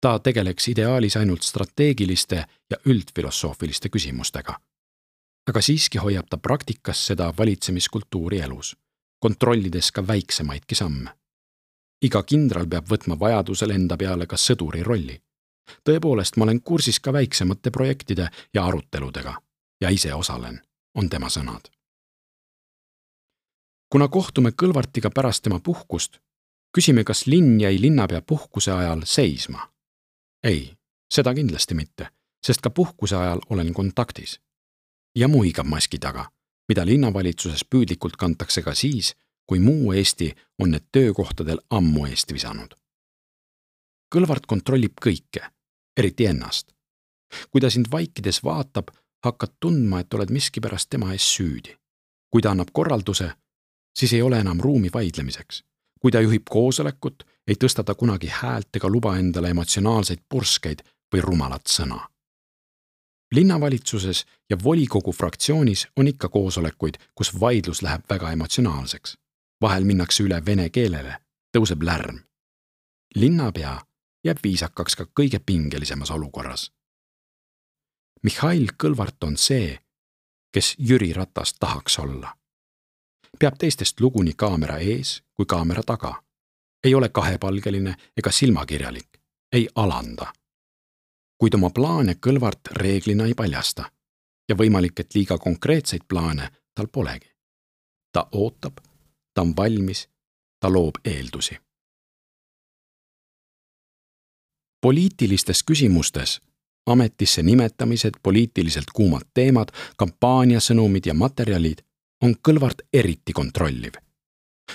ta 0.00 0.18
tegeleks 0.18 0.68
ideaalis 0.68 1.16
ainult 1.16 1.42
strateegiliste 1.42 2.36
ja 2.70 2.76
üldfilosoofiliste 2.86 3.88
küsimustega. 3.88 4.60
aga 5.48 5.60
siiski 5.60 5.98
hoiab 5.98 6.26
ta 6.30 6.36
praktikas 6.36 7.06
seda 7.06 7.32
valitsemiskultuuri 7.38 8.40
elus, 8.40 8.76
kontrollides 9.18 9.92
ka 9.92 10.06
väiksemaidki 10.06 10.74
samme. 10.74 11.10
iga 12.02 12.22
kindral 12.22 12.66
peab 12.66 12.86
võtma 12.90 13.18
vajadusel 13.18 13.70
enda 13.70 13.96
peale 13.96 14.26
ka 14.26 14.36
sõduri 14.36 14.82
rolli. 14.82 15.22
tõepoolest, 15.84 16.36
ma 16.36 16.44
olen 16.44 16.60
kursis 16.60 17.00
ka 17.00 17.12
väiksemate 17.12 17.70
projektide 17.70 18.28
ja 18.54 18.66
aruteludega 18.66 19.34
ja 19.80 19.90
ise 19.90 20.14
osalen, 20.14 20.62
on 20.94 21.08
tema 21.08 21.28
sõnad 21.28 21.70
kuna 23.92 24.08
kohtume 24.08 24.50
Kõlvartiga 24.50 25.10
pärast 25.14 25.42
tema 25.42 25.60
puhkust, 25.60 26.18
küsime, 26.76 27.04
kas 27.04 27.26
linn 27.26 27.60
jäi 27.60 27.80
linnapea 27.80 28.20
puhkuse 28.22 28.72
ajal 28.72 29.02
seisma. 29.04 29.72
ei, 30.44 30.76
seda 31.10 31.34
kindlasti 31.34 31.74
mitte, 31.74 32.08
sest 32.46 32.60
ka 32.60 32.70
puhkuse 32.70 33.16
ajal 33.16 33.40
olen 33.50 33.74
kontaktis. 33.74 34.40
ja 35.16 35.28
muigab 35.28 35.66
maski 35.66 35.98
taga, 35.98 36.30
mida 36.68 36.86
linnavalitsuses 36.86 37.64
püüdlikult 37.64 38.16
kantakse 38.16 38.62
ka 38.62 38.74
siis, 38.74 39.14
kui 39.46 39.58
muu 39.58 39.92
Eesti 39.92 40.34
on 40.58 40.70
need 40.70 40.84
töökohtadel 40.92 41.62
ammu 41.70 42.06
eest 42.06 42.32
visanud. 42.32 42.74
Kõlvart 44.14 44.46
kontrollib 44.46 45.00
kõike, 45.00 45.48
eriti 45.96 46.26
ennast. 46.26 46.74
kui 47.50 47.60
ta 47.60 47.70
sind 47.70 47.86
vaikides 47.90 48.42
vaatab, 48.44 48.90
hakkad 49.24 49.52
tundma, 49.60 50.00
et 50.00 50.14
oled 50.14 50.30
miskipärast 50.30 50.90
tema 50.90 51.12
ees 51.12 51.34
süüdi. 51.36 51.78
kui 52.30 52.42
ta 52.42 52.50
annab 52.50 52.68
korralduse, 52.72 53.30
siis 53.98 54.12
ei 54.12 54.22
ole 54.22 54.38
enam 54.38 54.60
ruumi 54.60 54.90
vaidlemiseks. 54.92 55.64
Kui 56.00 56.12
ta 56.12 56.20
juhib 56.20 56.42
koosolekut, 56.50 57.22
ei 57.46 57.54
tõsta 57.54 57.84
ta 57.84 57.94
kunagi 57.94 58.28
häält 58.32 58.76
ega 58.76 58.88
luba 58.88 59.16
endale 59.18 59.50
emotsionaalseid 59.50 60.26
purskeid 60.28 60.82
või 61.14 61.20
rumalat 61.20 61.66
sõna. 61.66 62.08
linnavalitsuses 63.34 64.26
ja 64.50 64.56
volikogu 64.64 65.12
fraktsioonis 65.12 65.88
on 65.96 66.08
ikka 66.08 66.28
koosolekuid, 66.28 66.94
kus 67.14 67.40
vaidlus 67.40 67.82
läheb 67.82 68.02
väga 68.10 68.32
emotsionaalseks. 68.32 69.18
vahel 69.60 69.84
minnakse 69.84 70.22
üle 70.22 70.46
vene 70.46 70.70
keelele, 70.70 71.16
tõuseb 71.56 71.82
lärm. 71.82 72.20
linnapea 73.14 73.80
jääb 74.24 74.38
viisakaks 74.42 74.96
ka 74.96 75.06
kõige 75.20 75.38
pingelisemas 75.38 76.10
olukorras. 76.10 76.72
Mihhail 78.22 78.72
Kõlvart 78.82 79.24
on 79.24 79.36
see, 79.36 79.78
kes 80.52 80.74
Jüri 80.78 81.12
Ratas 81.12 81.54
tahaks 81.54 81.98
olla. 81.98 82.36
Peab 83.38 83.54
teistest 83.58 84.00
lugu 84.00 84.22
nii 84.22 84.34
kaamera 84.36 84.78
ees 84.78 85.22
kui 85.34 85.46
kaamera 85.46 85.82
taga. 85.82 86.22
ei 86.84 86.94
ole 86.94 87.08
kahepalgeline 87.08 87.94
ega 88.16 88.30
silmakirjalik, 88.30 89.08
ei 89.52 89.68
alanda. 89.74 90.32
kuid 91.38 91.54
oma 91.54 91.70
plaane 91.70 92.14
Kõlvart 92.26 92.72
reeglina 92.76 93.26
ei 93.26 93.34
paljasta 93.34 93.90
ja 94.48 94.54
võimalik, 94.54 95.00
et 95.00 95.14
liiga 95.14 95.38
konkreetseid 95.38 96.02
plaane 96.08 96.50
tal 96.74 96.86
polegi. 96.86 97.30
ta 98.12 98.28
ootab, 98.32 98.80
ta 99.34 99.42
on 99.42 99.56
valmis, 99.56 100.08
ta 100.60 100.72
loob 100.72 100.94
eeldusi 101.04 101.58
poliitilistes 104.80 105.64
küsimustes 105.64 106.40
ametisse 106.86 107.42
nimetamised, 107.42 108.10
poliitiliselt 108.22 108.92
kuumad 108.94 109.26
teemad, 109.34 109.68
kampaaniasõnumid 109.96 111.06
ja 111.06 111.14
materjalid 111.14 111.82
on 112.22 112.34
Kõlvart 112.48 112.82
eriti 112.92 113.32
kontrolliv. 113.32 113.92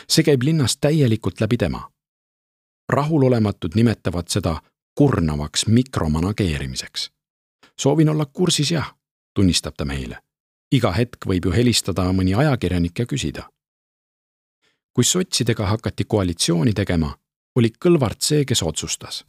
see 0.07 0.23
käib 0.23 0.43
linnas 0.43 0.77
täielikult 0.77 1.41
läbi 1.41 1.57
tema. 1.57 1.91
rahulolematud 2.89 3.71
nimetavad 3.75 4.27
seda 4.27 4.61
kurnavaks 4.95 5.67
mikromanageerimiseks. 5.67 7.11
soovin 7.79 8.09
olla 8.09 8.25
kursis 8.25 8.71
jah, 8.71 8.95
tunnistab 9.33 9.73
ta 9.77 9.85
meile. 9.85 10.17
iga 10.71 10.91
hetk 10.91 11.25
võib 11.25 11.45
ju 11.45 11.51
helistada 11.51 12.03
mõni 12.03 12.35
ajakirjanik 12.37 12.99
ja 12.99 13.05
küsida. 13.05 13.49
kui 14.93 15.03
sotsidega 15.03 15.65
hakati 15.65 16.03
koalitsiooni 16.03 16.73
tegema, 16.73 17.17
oli 17.55 17.71
Kõlvart 17.85 18.21
see, 18.21 18.45
kes 18.45 18.63
otsustas 18.63 19.25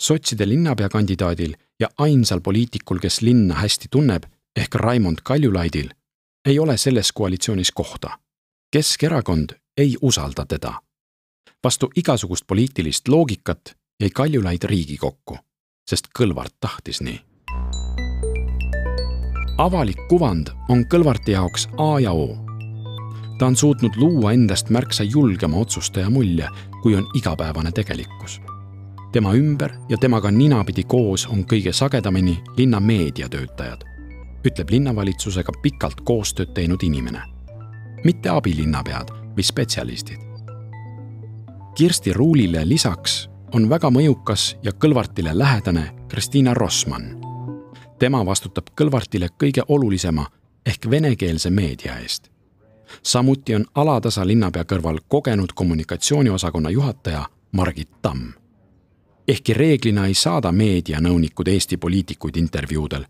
sotside 0.00 0.48
linnapeakandidaadil 0.48 1.54
ja 1.80 1.88
ainsal 1.98 2.40
poliitikul, 2.40 2.98
kes 2.98 3.20
linna 3.20 3.54
hästi 3.54 3.88
tunneb, 3.90 4.24
ehk 4.56 4.74
Raimond 4.74 5.18
Kaljulaidil, 5.22 5.90
ei 6.46 6.58
ole 6.58 6.76
selles 6.76 7.12
koalitsioonis 7.12 7.72
kohta. 7.72 8.18
Keskerakond 8.72 9.50
ei 9.76 9.96
usalda 10.02 10.46
teda. 10.46 10.74
vastu 11.64 11.90
igasugust 11.96 12.46
poliitilist 12.46 13.08
loogikat 13.08 13.76
jäi 14.00 14.10
Kaljulaid 14.10 14.62
Riigikokku, 14.64 15.38
sest 15.90 16.06
Kõlvart 16.18 16.54
tahtis 16.60 17.00
nii. 17.00 17.20
avalik 19.58 19.98
kuvand 20.08 20.46
on 20.68 20.84
Kõlvarti 20.94 21.30
jaoks 21.30 21.68
A 21.78 22.00
ja 22.00 22.12
O. 22.12 22.36
ta 23.38 23.46
on 23.46 23.56
suutnud 23.56 23.96
luua 23.96 24.32
endast 24.32 24.70
märksa 24.70 25.04
julgema 25.04 25.56
otsustaja 25.56 26.10
mulje, 26.10 26.48
kui 26.82 26.94
on 26.94 27.10
igapäevane 27.14 27.72
tegelikkus 27.72 28.40
tema 29.12 29.34
ümber 29.34 29.72
ja 29.88 29.96
temaga 29.96 30.30
ninapidi 30.30 30.84
koos 30.84 31.26
on 31.26 31.44
kõige 31.44 31.72
sagedamini 31.72 32.42
linna 32.56 32.80
meediatöötajad, 32.80 33.84
ütleb 34.44 34.70
linnavalitsusega 34.70 35.52
pikalt 35.62 36.00
koostööd 36.04 36.54
teinud 36.54 36.82
inimene. 36.82 37.22
mitte 38.04 38.28
abilinnapead 38.28 39.10
või 39.36 39.42
spetsialistid. 39.42 40.18
Kirsti 41.74 42.12
Ruulile 42.12 42.68
lisaks 42.68 43.28
on 43.52 43.68
väga 43.68 43.90
mõjukas 43.90 44.56
ja 44.62 44.72
Kõlvartile 44.72 45.38
lähedane 45.38 45.94
Kristiina 46.08 46.54
Rossmann. 46.54 47.20
tema 47.98 48.26
vastutab 48.26 48.70
Kõlvartile 48.80 49.28
kõige 49.42 49.62
olulisema 49.68 50.26
ehk 50.66 50.90
venekeelse 50.90 51.50
meedia 51.50 51.98
eest. 51.98 52.30
samuti 53.02 53.54
on 53.54 53.64
alatasa 53.74 54.26
linnapea 54.26 54.62
kõrval 54.64 54.98
kogenud 55.08 55.52
kommunikatsiooniosakonna 55.54 56.70
juhataja 56.70 57.26
Margit 57.52 57.90
Tamm 58.02 58.40
ehkki 59.30 59.54
reeglina 59.54 60.06
ei 60.06 60.14
saada 60.14 60.52
meedianõunikud 60.52 61.48
Eesti 61.48 61.76
poliitikuid 61.76 62.36
intervjuudel, 62.36 63.04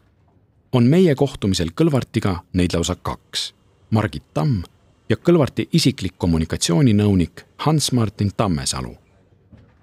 on 0.72 0.85
meie 0.85 1.14
kohtumisel 1.14 1.70
Kõlvartiga 1.80 2.40
neid 2.52 2.74
lausa 2.74 2.94
kaks. 2.94 3.54
Margit 3.90 4.35
Tamm 4.35 4.62
ja 5.09 5.16
Kõlvarti 5.16 5.68
isiklik 5.72 6.14
kommunikatsiooninõunik 6.18 7.44
Hans-Martin 7.56 8.33
Tammesalu. 8.37 8.96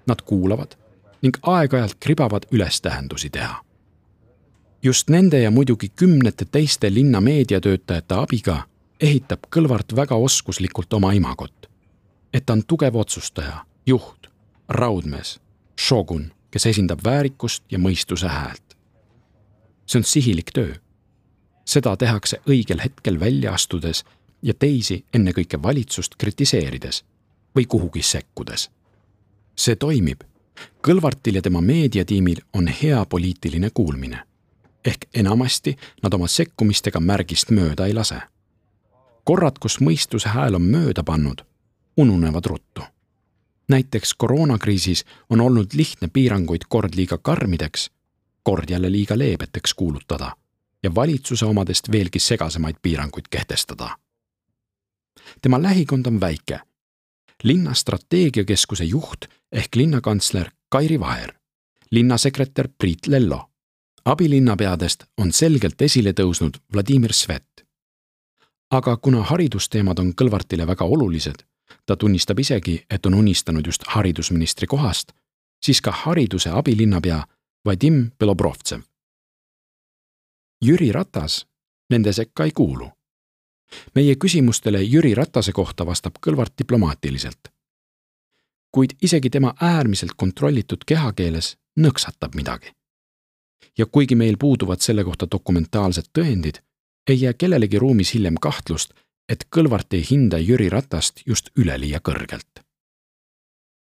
Nad 0.06 0.22
kuulavad 0.24 0.76
ning 1.22 1.36
aeg-ajalt 1.42 1.98
kribavad 2.00 2.46
üles 2.52 2.80
tähendusi 2.80 3.30
teha. 3.30 3.62
just 4.82 5.10
nende 5.10 5.40
ja 5.40 5.50
muidugi 5.50 5.88
kümnete 5.88 6.44
teiste 6.44 6.94
linna 6.94 7.20
meediatöötajate 7.20 8.14
abiga 8.14 8.62
ehitab 9.00 9.40
Kõlvart 9.56 9.96
väga 9.96 10.14
oskuslikult 10.14 10.92
oma 10.92 11.12
imagot. 11.12 11.68
et 12.32 12.46
ta 12.46 12.52
on 12.52 12.62
tugev 12.64 12.96
otsustaja, 12.96 13.64
juht, 13.86 14.26
raudmees 14.68 15.40
šogun, 15.78 16.32
kes 16.50 16.66
esindab 16.66 17.04
väärikust 17.04 17.62
ja 17.70 17.78
mõistuse 17.78 18.28
häält. 18.28 18.67
See 19.88 19.98
on 19.98 20.04
sihilik 20.04 20.50
töö. 20.52 20.74
seda 21.64 21.96
tehakse 21.96 22.40
õigel 22.48 22.80
hetkel 22.84 23.20
välja 23.20 23.52
astudes 23.52 24.04
ja 24.42 24.54
teisi 24.54 25.04
ennekõike 25.14 25.62
valitsust 25.62 26.14
kritiseerides 26.18 27.04
või 27.56 27.66
kuhugi 27.66 28.02
sekkudes. 28.02 28.70
see 29.56 29.76
toimib. 29.76 30.20
Kõlvartil 30.86 31.34
ja 31.34 31.42
tema 31.42 31.60
meediatiimil 31.60 32.40
on 32.52 32.68
hea 32.68 33.04
poliitiline 33.06 33.70
kuulmine. 33.70 34.22
ehk 34.84 35.04
enamasti 35.14 35.76
nad 36.02 36.14
oma 36.14 36.28
sekkumistega 36.28 37.00
märgist 37.00 37.50
mööda 37.50 37.86
ei 37.86 37.94
lase. 37.94 38.20
korrad, 39.24 39.58
kus 39.60 39.80
mõistuse 39.80 40.28
hääl 40.28 40.54
on 40.54 40.62
mööda 40.62 41.02
pannud, 41.02 41.42
ununevad 41.96 42.46
ruttu 42.46 42.82
näiteks 43.68 44.14
koroonakriisis 44.14 45.04
on 45.30 45.40
olnud 45.40 45.66
lihtne 45.72 46.08
piiranguid 46.12 46.60
kord 46.68 46.94
liiga 46.96 47.18
karmideks, 47.18 47.90
kord 48.48 48.70
jälle 48.70 48.92
liiga 48.92 49.18
leebeteks 49.18 49.74
kuulutada 49.74 50.36
ja 50.82 50.94
valitsuse 50.94 51.44
omadest 51.44 51.90
veelgi 51.92 52.18
segasemaid 52.18 52.76
piiranguid 52.82 53.24
kehtestada. 53.30 53.96
tema 55.42 55.62
lähikond 55.62 56.06
on 56.06 56.20
väike. 56.20 56.60
linna 57.44 57.74
strateegiakeskuse 57.74 58.84
juht 58.84 59.24
ehk 59.52 59.76
linnakantsler 59.76 60.50
Kairi 60.68 61.00
Vaher, 61.00 61.32
linnasekretär 61.90 62.68
Priit 62.78 63.06
Lello, 63.06 63.50
abilinnapeadest 64.04 65.04
on 65.18 65.32
selgelt 65.32 65.82
esile 65.82 66.12
tõusnud 66.12 66.56
Vladimir 66.72 67.12
Svet. 67.12 67.66
aga 68.70 68.96
kuna 68.96 69.22
haridusteemad 69.22 69.98
on 69.98 70.14
Kõlvartile 70.22 70.66
väga 70.66 70.84
olulised, 70.84 71.44
ta 71.86 71.96
tunnistab 71.96 72.38
isegi, 72.38 72.84
et 72.90 73.06
on 73.06 73.14
unistanud 73.14 73.66
just 73.66 73.82
haridusministri 73.86 74.66
kohast, 74.66 75.12
siis 75.62 75.80
ka 75.80 75.90
hariduse 75.90 76.50
abilinnapea 76.50 77.24
Vadim 77.66 78.10
Belobrovtsev. 78.18 78.80
Jüri 80.64 80.92
Ratas 80.92 81.46
nende 81.90 82.12
sekka 82.12 82.44
ei 82.44 82.50
kuulu. 82.50 82.90
meie 83.94 84.14
küsimustele 84.14 84.82
Jüri 84.82 85.14
Ratase 85.14 85.52
kohta 85.52 85.86
vastab 85.86 86.14
Kõlvart 86.26 86.52
diplomaatiliselt. 86.58 87.38
kuid 88.70 88.90
isegi 89.02 89.30
tema 89.30 89.54
äärmiselt 89.60 90.10
kontrollitud 90.16 90.78
kehakeeles 90.86 91.56
nõksatab 91.80 92.34
midagi. 92.34 92.72
ja 93.78 93.86
kuigi 93.86 94.14
meil 94.14 94.36
puuduvad 94.38 94.80
selle 94.80 95.04
kohta 95.04 95.26
dokumentaalsed 95.30 96.04
tõendid, 96.18 96.62
ei 97.08 97.20
jää 97.20 97.32
kellelegi 97.32 97.78
ruumis 97.78 98.14
hiljem 98.14 98.34
kahtlust, 98.40 98.94
et 99.28 99.46
Kõlvart 99.56 99.92
ei 99.92 100.06
hinda 100.10 100.38
Jüri 100.38 100.68
Ratast 100.68 101.20
just 101.26 101.50
üleliia 101.56 102.00
kõrgelt. 102.00 102.67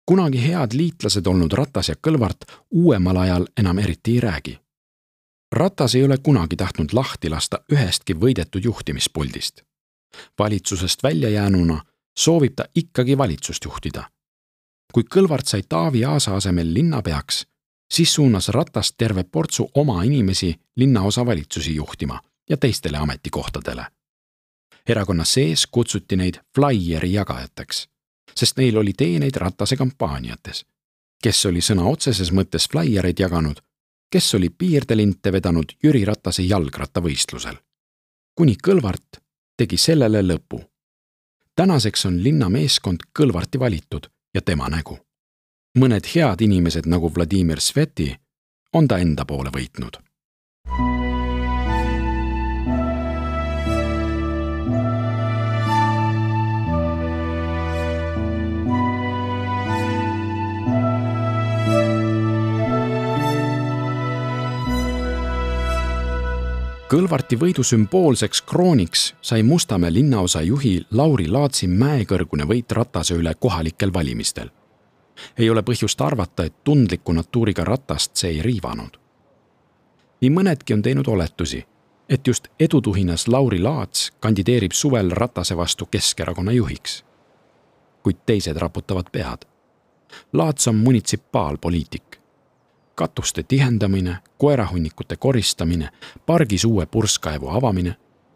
Kunagi 0.07 0.47
head 0.47 0.73
liitlased 0.73 1.27
olnud 1.27 1.51
Ratas 1.53 1.89
ja 1.89 1.95
Kõlvart 2.07 2.47
uuemal 2.71 3.17
ajal 3.17 3.47
enam 3.59 3.79
eriti 3.79 4.15
ei 4.15 4.19
räägi. 4.19 4.59
Ratas 5.51 5.95
ei 5.95 6.03
ole 6.03 6.17
kunagi 6.17 6.55
tahtnud 6.55 6.93
lahti 6.93 7.29
lasta 7.29 7.59
ühestki 7.71 8.15
võidetud 8.15 8.63
juhtimispuldist. 8.63 9.61
valitsusest 10.39 11.03
välja 11.03 11.29
jäänuna 11.29 11.81
soovib 12.17 12.53
ta 12.55 12.65
ikkagi 12.75 13.17
valitsust 13.17 13.65
juhtida. 13.65 14.09
kui 14.93 15.03
Kõlvart 15.03 15.45
sai 15.45 15.63
Taavi 15.69 16.05
Aasa 16.05 16.35
asemel 16.35 16.73
linnapeaks, 16.73 17.45
siis 17.93 18.13
suunas 18.13 18.49
Ratas 18.49 18.93
terve 18.97 19.23
portsu 19.23 19.69
oma 19.75 20.03
inimesi 20.03 20.55
linnaosavalitsusi 20.75 21.75
juhtima 21.75 22.21
ja 22.49 22.57
teistele 22.57 22.97
ametikohtadele. 22.97 23.85
erakonna 24.89 25.25
sees 25.25 25.67
kutsuti 25.67 26.15
neid 26.15 26.35
flaieri 26.55 27.13
jagajateks, 27.13 27.89
sest 28.35 28.57
neil 28.57 28.77
oli 28.77 28.93
teeneid 28.93 29.35
Ratase 29.35 29.75
kampaaniates. 29.75 30.65
kes 31.23 31.45
oli 31.45 31.59
sõna 31.61 31.83
otseses 31.89 32.31
mõttes 32.31 32.67
flaiereid 32.71 33.19
jaganud, 33.19 33.61
kes 34.09 34.35
oli 34.35 34.49
piirdelinte 34.49 35.31
vedanud 35.31 35.71
Jüri 35.83 36.05
Ratase 36.05 36.43
jalgrattavõistlusel. 36.43 37.55
kuni 38.35 38.55
Kõlvart 38.67 39.21
tegi 39.57 39.77
sellele 39.77 40.21
lõpu. 40.21 40.61
tänaseks 41.55 42.05
on 42.05 42.23
linna 42.23 42.49
meeskond 42.49 42.99
Kõlvarti 43.19 43.59
valitud 43.59 44.09
ja 44.33 44.41
tema 44.41 44.69
nägu. 44.69 44.99
mõned 45.79 46.05
head 46.15 46.41
inimesed 46.41 46.85
nagu 46.85 47.11
Vladimir 47.15 47.61
Sveti 47.61 48.15
on 48.73 48.87
ta 48.87 48.97
enda 48.97 49.25
poole 49.25 49.49
võitnud 49.49 50.06
Kõlvarti 66.88 67.36
võidu 67.36 67.65
sümboolseks 67.67 68.39
krooniks 68.47 69.02
sai 69.21 69.41
Mustamäe 69.43 69.91
linnaosa 69.91 70.39
juhi 70.41 70.86
Lauri 70.95 71.26
Laatsi 71.28 71.67
mäekõrgune 71.67 72.45
võit 72.47 72.71
Ratase 72.71 73.17
üle 73.19 73.34
kohalikel 73.36 73.91
valimistel. 73.93 74.50
ei 75.38 75.50
ole 75.50 75.62
põhjust 75.62 76.02
arvata, 76.02 76.43
et 76.45 76.63
tundliku 76.63 77.12
natuuriga 77.13 77.63
Ratast 77.63 78.15
see 78.15 78.30
ei 78.30 78.41
riivanud. 78.41 78.97
nii 80.21 80.30
mõnedki 80.30 80.73
on 80.73 80.82
teinud 80.82 81.08
oletusi, 81.08 81.65
et 82.10 82.28
just 82.28 82.47
edutuhinas 82.60 83.28
Lauri 83.28 83.60
Laats 83.60 84.12
kandideerib 84.19 84.71
suvel 84.71 85.12
Ratase 85.12 85.58
vastu 85.58 85.86
Keskerakonna 85.86 86.52
juhiks. 86.52 87.04
kuid 88.04 88.17
teised 88.26 88.58
raputavad 88.58 89.12
pead. 89.12 89.45
Laats 90.34 90.67
on 90.67 90.76
munitsipaalpoliitik 90.76 92.16
katuste 92.97 93.43
tihendamine, 93.43 94.17
koerahunnikute 94.38 95.15
koristamine, 95.15 95.89
pargis 96.25 96.65
uue 96.65 96.86
purskkaevu 96.86 97.49
avamine, 97.49 97.95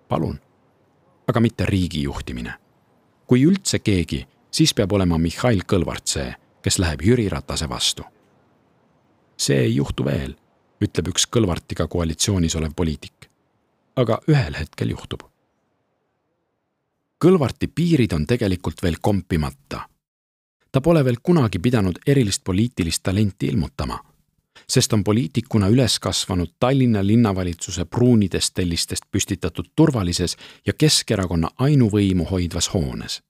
palun. 0.10 0.40
aga 1.28 1.40
mitte 1.40 1.66
riigi 1.66 2.04
juhtimine. 2.04 2.54
kui 3.28 3.46
üldse 3.46 3.80
keegi, 3.80 4.28
siis 4.52 4.74
peab 4.74 4.92
olema 4.92 5.18
Mihhail 5.18 5.64
Kõlvart 5.74 6.06
see, 6.14 6.36
kes 6.62 6.78
läheb 6.80 7.02
Jüri 7.02 7.30
Ratase 7.30 7.70
vastu. 7.70 8.04
see 9.38 9.58
ei 9.58 9.76
juhtu 9.76 10.06
veel, 10.06 10.36
ütleb 10.82 11.08
üks 11.08 11.26
Kõlvartiga 11.36 11.88
koalitsioonis 11.88 12.56
olev 12.56 12.76
poliitik. 12.76 13.30
aga 13.96 14.20
ühel 14.28 14.60
hetkel 14.60 14.90
juhtub. 14.90 15.24
Kõlvarti 17.26 17.68
piirid 17.68 18.14
on 18.14 18.28
tegelikult 18.28 18.84
veel 18.84 19.02
kompimata. 19.02 19.82
ta 20.72 20.82
pole 20.82 21.06
veel 21.06 21.18
kunagi 21.24 21.60
pidanud 21.60 22.00
erilist 22.08 22.44
poliitilist 22.44 23.04
talenti 23.04 23.48
ilmutama 23.48 24.11
sest 24.70 24.94
on 24.94 25.04
poliitikuna 25.04 25.68
üles 25.68 26.00
kasvanud 26.00 26.48
Tallinna 26.60 27.06
linnavalitsuse 27.08 27.86
pruunidest 27.86 28.54
tellistest 28.54 29.04
püstitatud 29.12 29.72
turvalises 29.76 30.38
ja 30.68 30.74
Keskerakonna 30.74 31.50
ainuvõimu 31.58 32.26
hoidvas 32.32 32.74
hoones. 32.74 33.22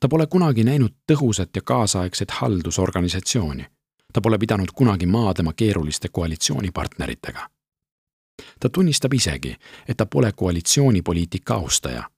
ta 0.00 0.08
pole 0.08 0.26
kunagi 0.26 0.64
näinud 0.64 0.92
tõhusat 1.12 1.50
ja 1.56 1.62
kaasaegset 1.62 2.30
haldusorganisatsiooni. 2.30 3.66
ta 4.12 4.20
pole 4.20 4.38
pidanud 4.38 4.68
kunagi 4.74 5.06
maadlema 5.06 5.52
keeruliste 5.52 6.08
koalitsioonipartneritega. 6.08 7.48
ta 8.60 8.68
tunnistab 8.68 9.12
isegi, 9.12 9.56
et 9.88 9.96
ta 9.96 10.06
pole 10.06 10.32
koalitsioonipoliitika 10.32 11.54
austaja. 11.54 12.10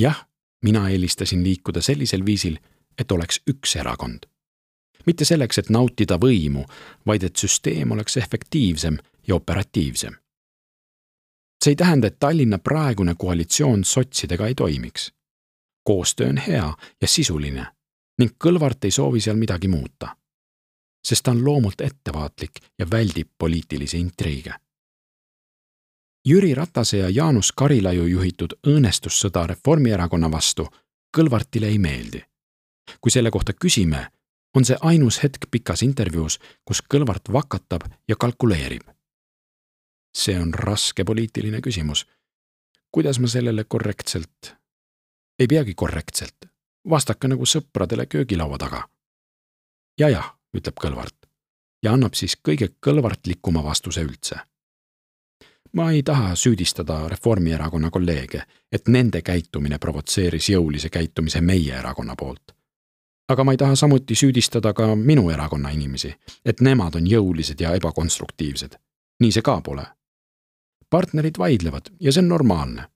jah, 0.00 0.26
mina 0.62 0.88
eelistasin 0.88 1.44
liikuda 1.44 1.82
sellisel 1.82 2.24
viisil, 2.24 2.58
et 2.98 3.12
oleks 3.12 3.40
üks 3.50 3.76
erakond 3.76 4.37
mitte 5.06 5.24
selleks, 5.24 5.58
et 5.58 5.70
nautida 5.70 6.18
võimu, 6.18 6.64
vaid 7.06 7.22
et 7.22 7.36
süsteem 7.36 7.92
oleks 7.92 8.16
efektiivsem 8.16 8.98
ja 9.28 9.34
operatiivsem. 9.34 10.14
see 11.64 11.72
ei 11.72 11.76
tähenda, 11.76 12.06
et 12.06 12.18
Tallinna 12.18 12.58
praegune 12.58 13.14
koalitsioon 13.14 13.84
sotsidega 13.84 14.46
ei 14.46 14.54
toimiks. 14.54 15.12
koostöö 15.84 16.28
on 16.28 16.36
hea 16.36 16.74
ja 17.00 17.08
sisuline 17.08 17.66
ning 18.18 18.34
Kõlvart 18.44 18.84
ei 18.84 18.90
soovi 18.90 19.20
seal 19.20 19.36
midagi 19.36 19.68
muuta. 19.68 20.16
sest 21.06 21.22
ta 21.24 21.30
on 21.30 21.44
loomult 21.44 21.80
ettevaatlik 21.80 22.60
ja 22.78 22.86
väldib 22.90 23.28
poliitilisi 23.38 23.98
intriige. 23.98 24.54
Jüri 26.28 26.54
Ratase 26.54 26.98
ja 26.98 27.08
Jaanus 27.08 27.52
Karilaiu 27.52 28.06
juhitud 28.06 28.52
õõnestussõda 28.66 29.46
Reformierakonna 29.46 30.30
vastu 30.30 30.66
Kõlvartile 31.16 31.66
ei 31.66 31.78
meeldi. 31.78 32.24
kui 33.00 33.10
selle 33.10 33.30
kohta 33.30 33.52
küsime, 33.52 34.06
on 34.54 34.64
see 34.64 34.76
ainus 34.80 35.22
hetk 35.22 35.50
pikas 35.50 35.82
intervjuus, 35.82 36.38
kus 36.64 36.82
Kõlvart 36.94 37.32
vakatab 37.32 37.82
ja 38.08 38.16
kalkuleerib. 38.16 38.82
see 40.16 40.40
on 40.40 40.54
raske 40.54 41.04
poliitiline 41.04 41.60
küsimus. 41.60 42.06
kuidas 42.90 43.18
ma 43.18 43.28
sellele 43.28 43.64
korrektselt, 43.64 44.54
ei 45.38 45.46
peagi 45.46 45.74
korrektselt, 45.74 46.46
vastake 46.90 47.28
nagu 47.28 47.46
sõpradele 47.46 48.06
köögilaua 48.06 48.58
taga. 48.58 48.88
ja 49.98 50.08
jah, 50.08 50.36
ütleb 50.56 50.74
Kõlvart 50.80 51.28
ja 51.82 51.92
annab 51.92 52.14
siis 52.14 52.36
kõige 52.48 52.68
kõlvartlikuma 52.80 53.64
vastuse 53.64 54.02
üldse. 54.02 54.36
ma 55.72 55.90
ei 55.90 56.02
taha 56.02 56.34
süüdistada 56.34 57.08
Reformierakonna 57.08 57.90
kolleege, 57.90 58.42
et 58.72 58.88
nende 58.88 59.22
käitumine 59.22 59.78
provotseeris 59.78 60.48
jõulise 60.48 60.88
käitumise 60.88 61.40
meie 61.40 61.74
erakonna 61.74 62.16
poolt 62.16 62.57
aga 63.28 63.44
ma 63.44 63.52
ei 63.52 63.56
taha 63.56 63.74
samuti 63.76 64.14
süüdistada 64.14 64.72
ka 64.72 64.96
minu 64.96 65.30
erakonna 65.30 65.70
inimesi, 65.70 66.14
et 66.44 66.60
nemad 66.60 66.94
on 66.94 67.06
jõulised 67.06 67.60
ja 67.60 67.74
ebakonstruktiivsed. 67.74 68.76
nii 69.20 69.32
see 69.32 69.42
ka 69.42 69.60
pole. 69.60 69.86
partnerid 70.90 71.38
vaidlevad 71.38 71.90
ja 72.00 72.12
see 72.12 72.22
on 72.22 72.28
normaalne, 72.28 72.88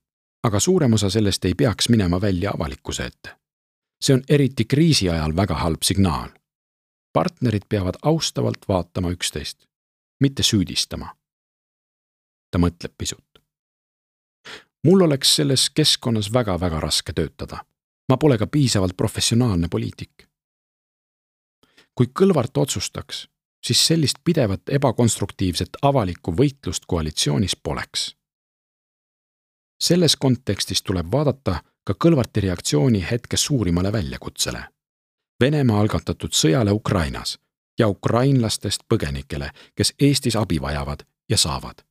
aga 0.43 0.59
suurem 0.59 0.93
osa 0.93 1.09
sellest 1.09 1.45
ei 1.45 1.53
peaks 1.53 1.89
minema 1.89 2.21
välja 2.21 2.51
avalikkuse 2.51 3.05
ette. 3.05 3.35
see 4.01 4.13
on 4.13 4.23
eriti 4.29 4.65
kriisi 4.65 5.09
ajal 5.09 5.35
väga 5.35 5.55
halb 5.55 5.81
signaal. 5.83 6.29
partnerid 7.13 7.63
peavad 7.69 7.95
austavalt 8.01 8.67
vaatama 8.67 9.11
üksteist, 9.11 9.65
mitte 10.19 10.43
süüdistama. 10.43 11.15
ta 12.51 12.57
mõtleb 12.57 12.93
pisut. 12.97 13.39
mul 14.83 15.01
oleks 15.01 15.35
selles 15.35 15.69
keskkonnas 15.69 16.33
väga-väga 16.33 16.79
raske 16.79 17.13
töötada 17.13 17.65
ma 18.13 18.17
pole 18.17 18.37
ka 18.37 18.47
piisavalt 18.47 18.97
professionaalne 18.97 19.67
poliitik. 19.67 20.29
kui 21.95 22.07
Kõlvart 22.19 22.57
otsustaks, 22.57 23.27
siis 23.65 23.87
sellist 23.87 24.17
pidevat 24.23 24.69
ebakonstruktiivset 24.69 25.77
avalikku 25.81 26.31
võitlust 26.31 26.85
koalitsioonis 26.87 27.55
poleks. 27.55 28.15
selles 29.83 30.15
kontekstis 30.15 30.81
tuleb 30.81 31.07
vaadata 31.11 31.55
ka 31.83 31.93
Kõlvarti 32.05 32.41
reaktsiooni 32.41 33.01
hetke 33.11 33.37
suurimale 33.37 33.91
väljakutsele. 33.91 34.63
Venemaa 35.41 35.79
algatatud 35.79 36.31
sõjale 36.31 36.71
Ukrainas 36.71 37.39
ja 37.79 37.87
ukrainlastest 37.87 38.83
põgenikele, 38.93 39.49
kes 39.75 39.93
Eestis 39.99 40.35
abi 40.35 40.61
vajavad 40.61 40.99
ja 41.29 41.37
saavad. 41.37 41.81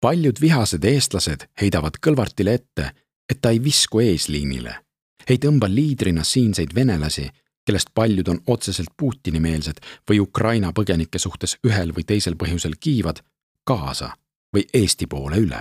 paljud 0.00 0.40
vihased 0.40 0.84
eestlased 0.84 1.48
heidavad 1.60 1.96
Kõlvartile 2.06 2.54
ette, 2.54 2.90
et 3.30 3.40
ta 3.40 3.50
ei 3.50 3.64
visku 3.64 4.00
eesliinile 4.00 4.87
ei 5.28 5.38
tõmba 5.38 5.68
liidrina 5.68 6.24
siinseid 6.24 6.74
venelasi, 6.74 7.28
kellest 7.66 7.88
paljud 7.94 8.28
on 8.28 8.40
otseselt 8.46 8.88
Putini-meelsed 8.96 9.80
või 10.10 10.20
Ukraina 10.20 10.72
põgenike 10.72 11.18
suhtes 11.18 11.58
ühel 11.66 11.92
või 11.96 12.04
teisel 12.08 12.36
põhjusel 12.40 12.78
kiivad, 12.80 13.20
kaasa 13.64 14.14
või 14.56 14.64
Eesti 14.74 15.06
poole 15.06 15.36
üle. 15.36 15.60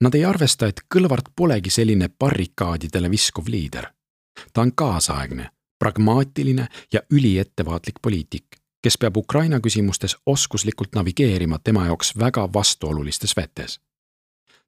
Nad 0.00 0.14
ei 0.14 0.24
arvesta, 0.24 0.66
et 0.66 0.84
Kõlvart 0.94 1.32
polegi 1.36 1.70
selline 1.70 2.08
barrikaadidele 2.08 3.10
viskuv 3.10 3.48
liider. 3.48 3.90
ta 4.52 4.60
on 4.60 4.72
kaasaegne, 4.74 5.50
pragmaatiline 5.78 6.68
ja 6.92 7.00
üliettevaatlik 7.10 7.94
poliitik, 8.02 8.44
kes 8.82 8.98
peab 8.98 9.16
Ukraina 9.16 9.60
küsimustes 9.60 10.16
oskuslikult 10.26 10.94
navigeerima 10.94 11.58
tema 11.58 11.86
jaoks 11.86 12.18
väga 12.18 12.48
vastuolulistes 12.52 13.36
vetes 13.36 13.80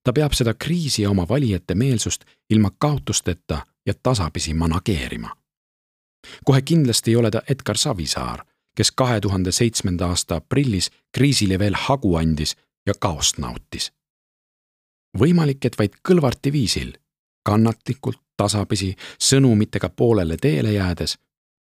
ta 0.07 0.13
peab 0.13 0.33
seda 0.39 0.55
kriisi 0.55 1.03
ja 1.03 1.11
oma 1.11 1.25
valijate 1.29 1.75
meelsust 1.75 2.25
ilma 2.51 2.71
kaotusteta 2.79 3.67
ja 3.87 3.95
tasapisi 4.03 4.55
manageerima. 4.55 5.37
kohe 6.45 6.63
kindlasti 6.63 7.11
ei 7.11 7.17
ole 7.17 7.31
ta 7.31 7.43
Edgar 7.49 7.77
Savisaar, 7.77 8.45
kes 8.77 8.91
kahe 8.91 9.21
tuhande 9.21 9.53
seitsmenda 9.53 10.07
aasta 10.07 10.37
aprillis 10.37 10.91
kriisile 11.13 11.59
veel 11.59 11.75
hagu 11.79 12.17
andis 12.17 12.57
ja 12.87 12.95
kaost 13.01 13.39
nautis. 13.39 13.93
võimalik, 15.19 15.65
et 15.65 15.79
vaid 15.79 15.95
Kõlvarti 16.09 16.53
viisil, 16.53 16.93
kannatlikult, 17.45 18.21
tasapisi, 18.37 18.97
sõnumitega 19.19 19.89
poolele 19.89 20.37
teele 20.37 20.73
jäädes, 20.73 21.19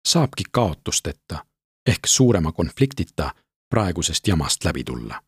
saabki 0.07 0.43
kaotusteta 0.51 1.45
ehk 1.85 2.07
suurema 2.07 2.51
konfliktita 2.51 3.33
praegusest 3.69 4.27
jamast 4.27 4.65
läbi 4.65 4.83
tulla. 4.83 5.23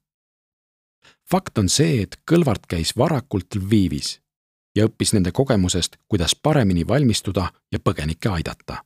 fakt 1.31 1.57
on 1.57 1.69
see, 1.69 2.01
et 2.01 2.17
Kõlvart 2.31 2.65
käis 2.67 2.97
varakult 2.97 3.55
Lvivis 3.55 4.24
ja 4.75 4.85
õppis 4.85 5.13
nende 5.15 5.31
kogemusest, 5.31 5.95
kuidas 6.07 6.35
paremini 6.35 6.87
valmistuda 6.87 7.51
ja 7.71 7.79
põgenikke 7.79 8.29
aidata. 8.29 8.83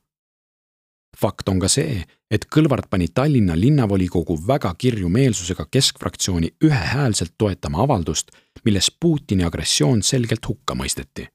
fakt 1.20 1.48
on 1.48 1.58
ka 1.60 1.68
see, 1.68 2.04
et 2.30 2.46
Kõlvart 2.54 2.86
pani 2.90 3.08
Tallinna 3.08 3.56
linnavolikogu 3.56 4.38
väga 4.46 4.74
kirju 4.78 5.08
meelsusega 5.08 5.66
keskfraktsiooni 5.70 6.54
ühehäälselt 6.64 7.34
toetama 7.38 7.82
avaldust, 7.82 8.30
milles 8.64 8.90
Putini 9.00 9.44
agressioon 9.44 10.02
selgelt 10.02 10.48
hukka 10.48 10.74
mõisteti. 10.74 11.26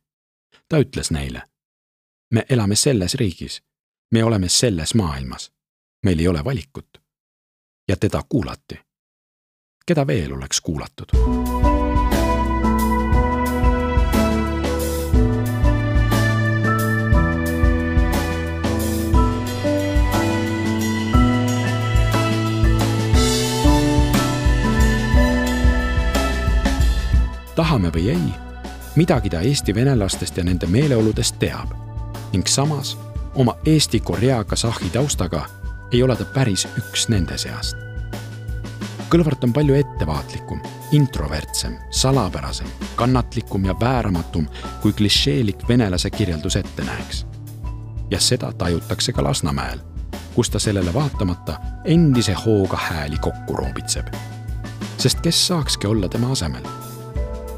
ta 0.70 0.78
ütles 0.78 1.12
neile. 1.12 1.42
me 2.34 2.46
elame 2.50 2.76
selles 2.76 3.16
riigis, 3.16 3.62
me 4.12 4.24
oleme 4.24 4.50
selles 4.50 4.96
maailmas, 4.96 5.52
meil 6.06 6.20
ei 6.20 6.28
ole 6.28 6.44
valikut. 6.44 7.02
ja 7.88 7.98
teda 7.98 8.24
kuulati. 8.30 8.80
keda 9.86 10.08
veel 10.08 10.34
oleks 10.34 10.62
kuulatud? 10.62 11.75
Või 28.06 28.12
ei, 28.14 28.34
midagi 28.96 29.30
ta 29.30 29.42
Eesti 29.42 29.76
venelastest 29.76 30.38
ja 30.38 30.44
nende 30.44 30.68
meeleoludest 30.68 31.40
teab 31.40 31.74
ning 32.34 32.48
samas 32.48 32.98
oma 33.36 33.56
Eesti-Korea 33.66 34.44
kasahhi 34.44 34.90
taustaga 34.90 35.46
ei 35.92 36.04
ole 36.04 36.16
ta 36.16 36.26
päris 36.26 36.68
üks 36.78 37.08
nende 37.10 37.38
seast. 37.38 37.76
Kõlvart 39.10 39.44
on 39.46 39.54
palju 39.54 39.76
ettevaatlikum, 39.78 40.62
introvertsem, 40.92 41.76
salapärasem, 41.90 42.68
kannatlikum 42.96 43.66
ja 43.66 43.76
vääramatum, 43.80 44.48
kui 44.82 44.94
klišeelik 44.94 45.68
venelase 45.70 46.10
kirjeldus 46.10 46.56
ette 46.56 46.84
näeks. 46.84 47.26
ja 48.12 48.20
seda 48.20 48.52
tajutakse 48.54 49.12
ka 49.12 49.24
Lasnamäel, 49.24 49.80
kus 50.36 50.50
ta 50.50 50.60
sellele 50.60 50.94
vaatamata 50.94 51.58
endise 51.86 52.34
hooga 52.34 52.78
hääli 52.78 53.18
kokku 53.18 53.54
roobitseb. 53.54 54.08
sest 54.98 55.22
kes 55.22 55.48
saakski 55.48 55.88
olla 55.88 56.10
tema 56.10 56.32
asemel 56.32 56.85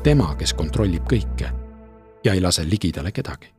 tema, 0.07 0.29
kes 0.39 0.53
kontrollib 0.55 1.03
kõike 1.09 1.49
ja 2.23 2.33
ei 2.33 2.39
lase 2.41 2.63
ligidale 2.63 3.11
kedagi. 3.11 3.49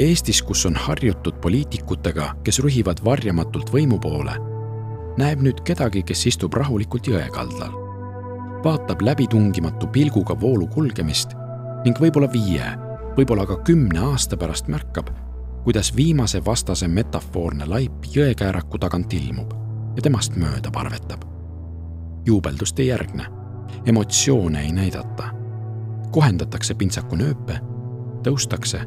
Eestis, 0.00 0.40
kus 0.46 0.62
on 0.68 0.78
harjutud 0.78 1.36
poliitikutega, 1.42 2.30
kes 2.46 2.62
rühivad 2.64 3.02
varjamatult 3.04 3.72
võimu 3.74 3.98
poole, 4.00 4.38
näeb 5.20 5.42
nüüd 5.44 5.60
kedagi, 5.68 6.04
kes 6.06 6.24
istub 6.32 6.56
rahulikult 6.56 7.10
jõe 7.10 7.26
kaldal, 7.34 7.74
vaatab 8.64 9.02
läbitungimatu 9.04 9.90
pilguga 9.92 10.38
voolu 10.40 10.70
kulgemist 10.72 11.34
ning 11.84 12.00
võib-olla 12.00 12.30
viie, 12.32 12.72
võib-olla 13.18 13.44
ka 13.46 13.60
kümne 13.68 14.00
aasta 14.14 14.38
pärast 14.40 14.70
märkab, 14.72 15.10
kuidas 15.66 15.92
viimase 15.96 16.40
vastase 16.44 16.88
metafoorne 16.88 17.68
laip 17.68 18.06
jõekääraku 18.14 18.80
tagant 18.80 19.12
ilmub 19.12 19.52
ja 19.96 20.06
temast 20.08 20.40
mööda 20.40 20.72
parvetab. 20.72 21.26
juubeldust 22.24 22.80
ei 22.80 22.86
järgne 22.86 23.37
emotsioone 23.86 24.60
ei 24.60 24.72
näidata. 24.72 25.24
kohendatakse 26.10 26.74
pintsaku 26.74 27.16
nööpe, 27.16 27.60
tõustakse 28.24 28.80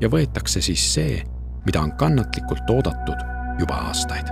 ja 0.00 0.08
võetakse 0.08 0.60
siis 0.60 0.94
see, 0.94 1.22
mida 1.66 1.80
on 1.80 1.92
kannatlikult 1.92 2.70
oodatud 2.70 3.26
juba 3.60 3.74
aastaid. 3.74 4.26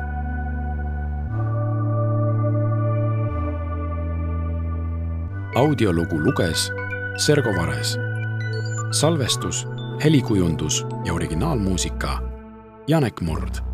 audiolugu 5.56 6.18
luges 6.18 6.70
Sergo 7.16 7.50
Vares. 7.50 7.98
salvestus, 8.90 9.66
helikujundus 10.04 10.86
ja 11.04 11.14
originaalmuusika 11.14 12.18
Janek 12.88 13.20
Murd 13.20 13.69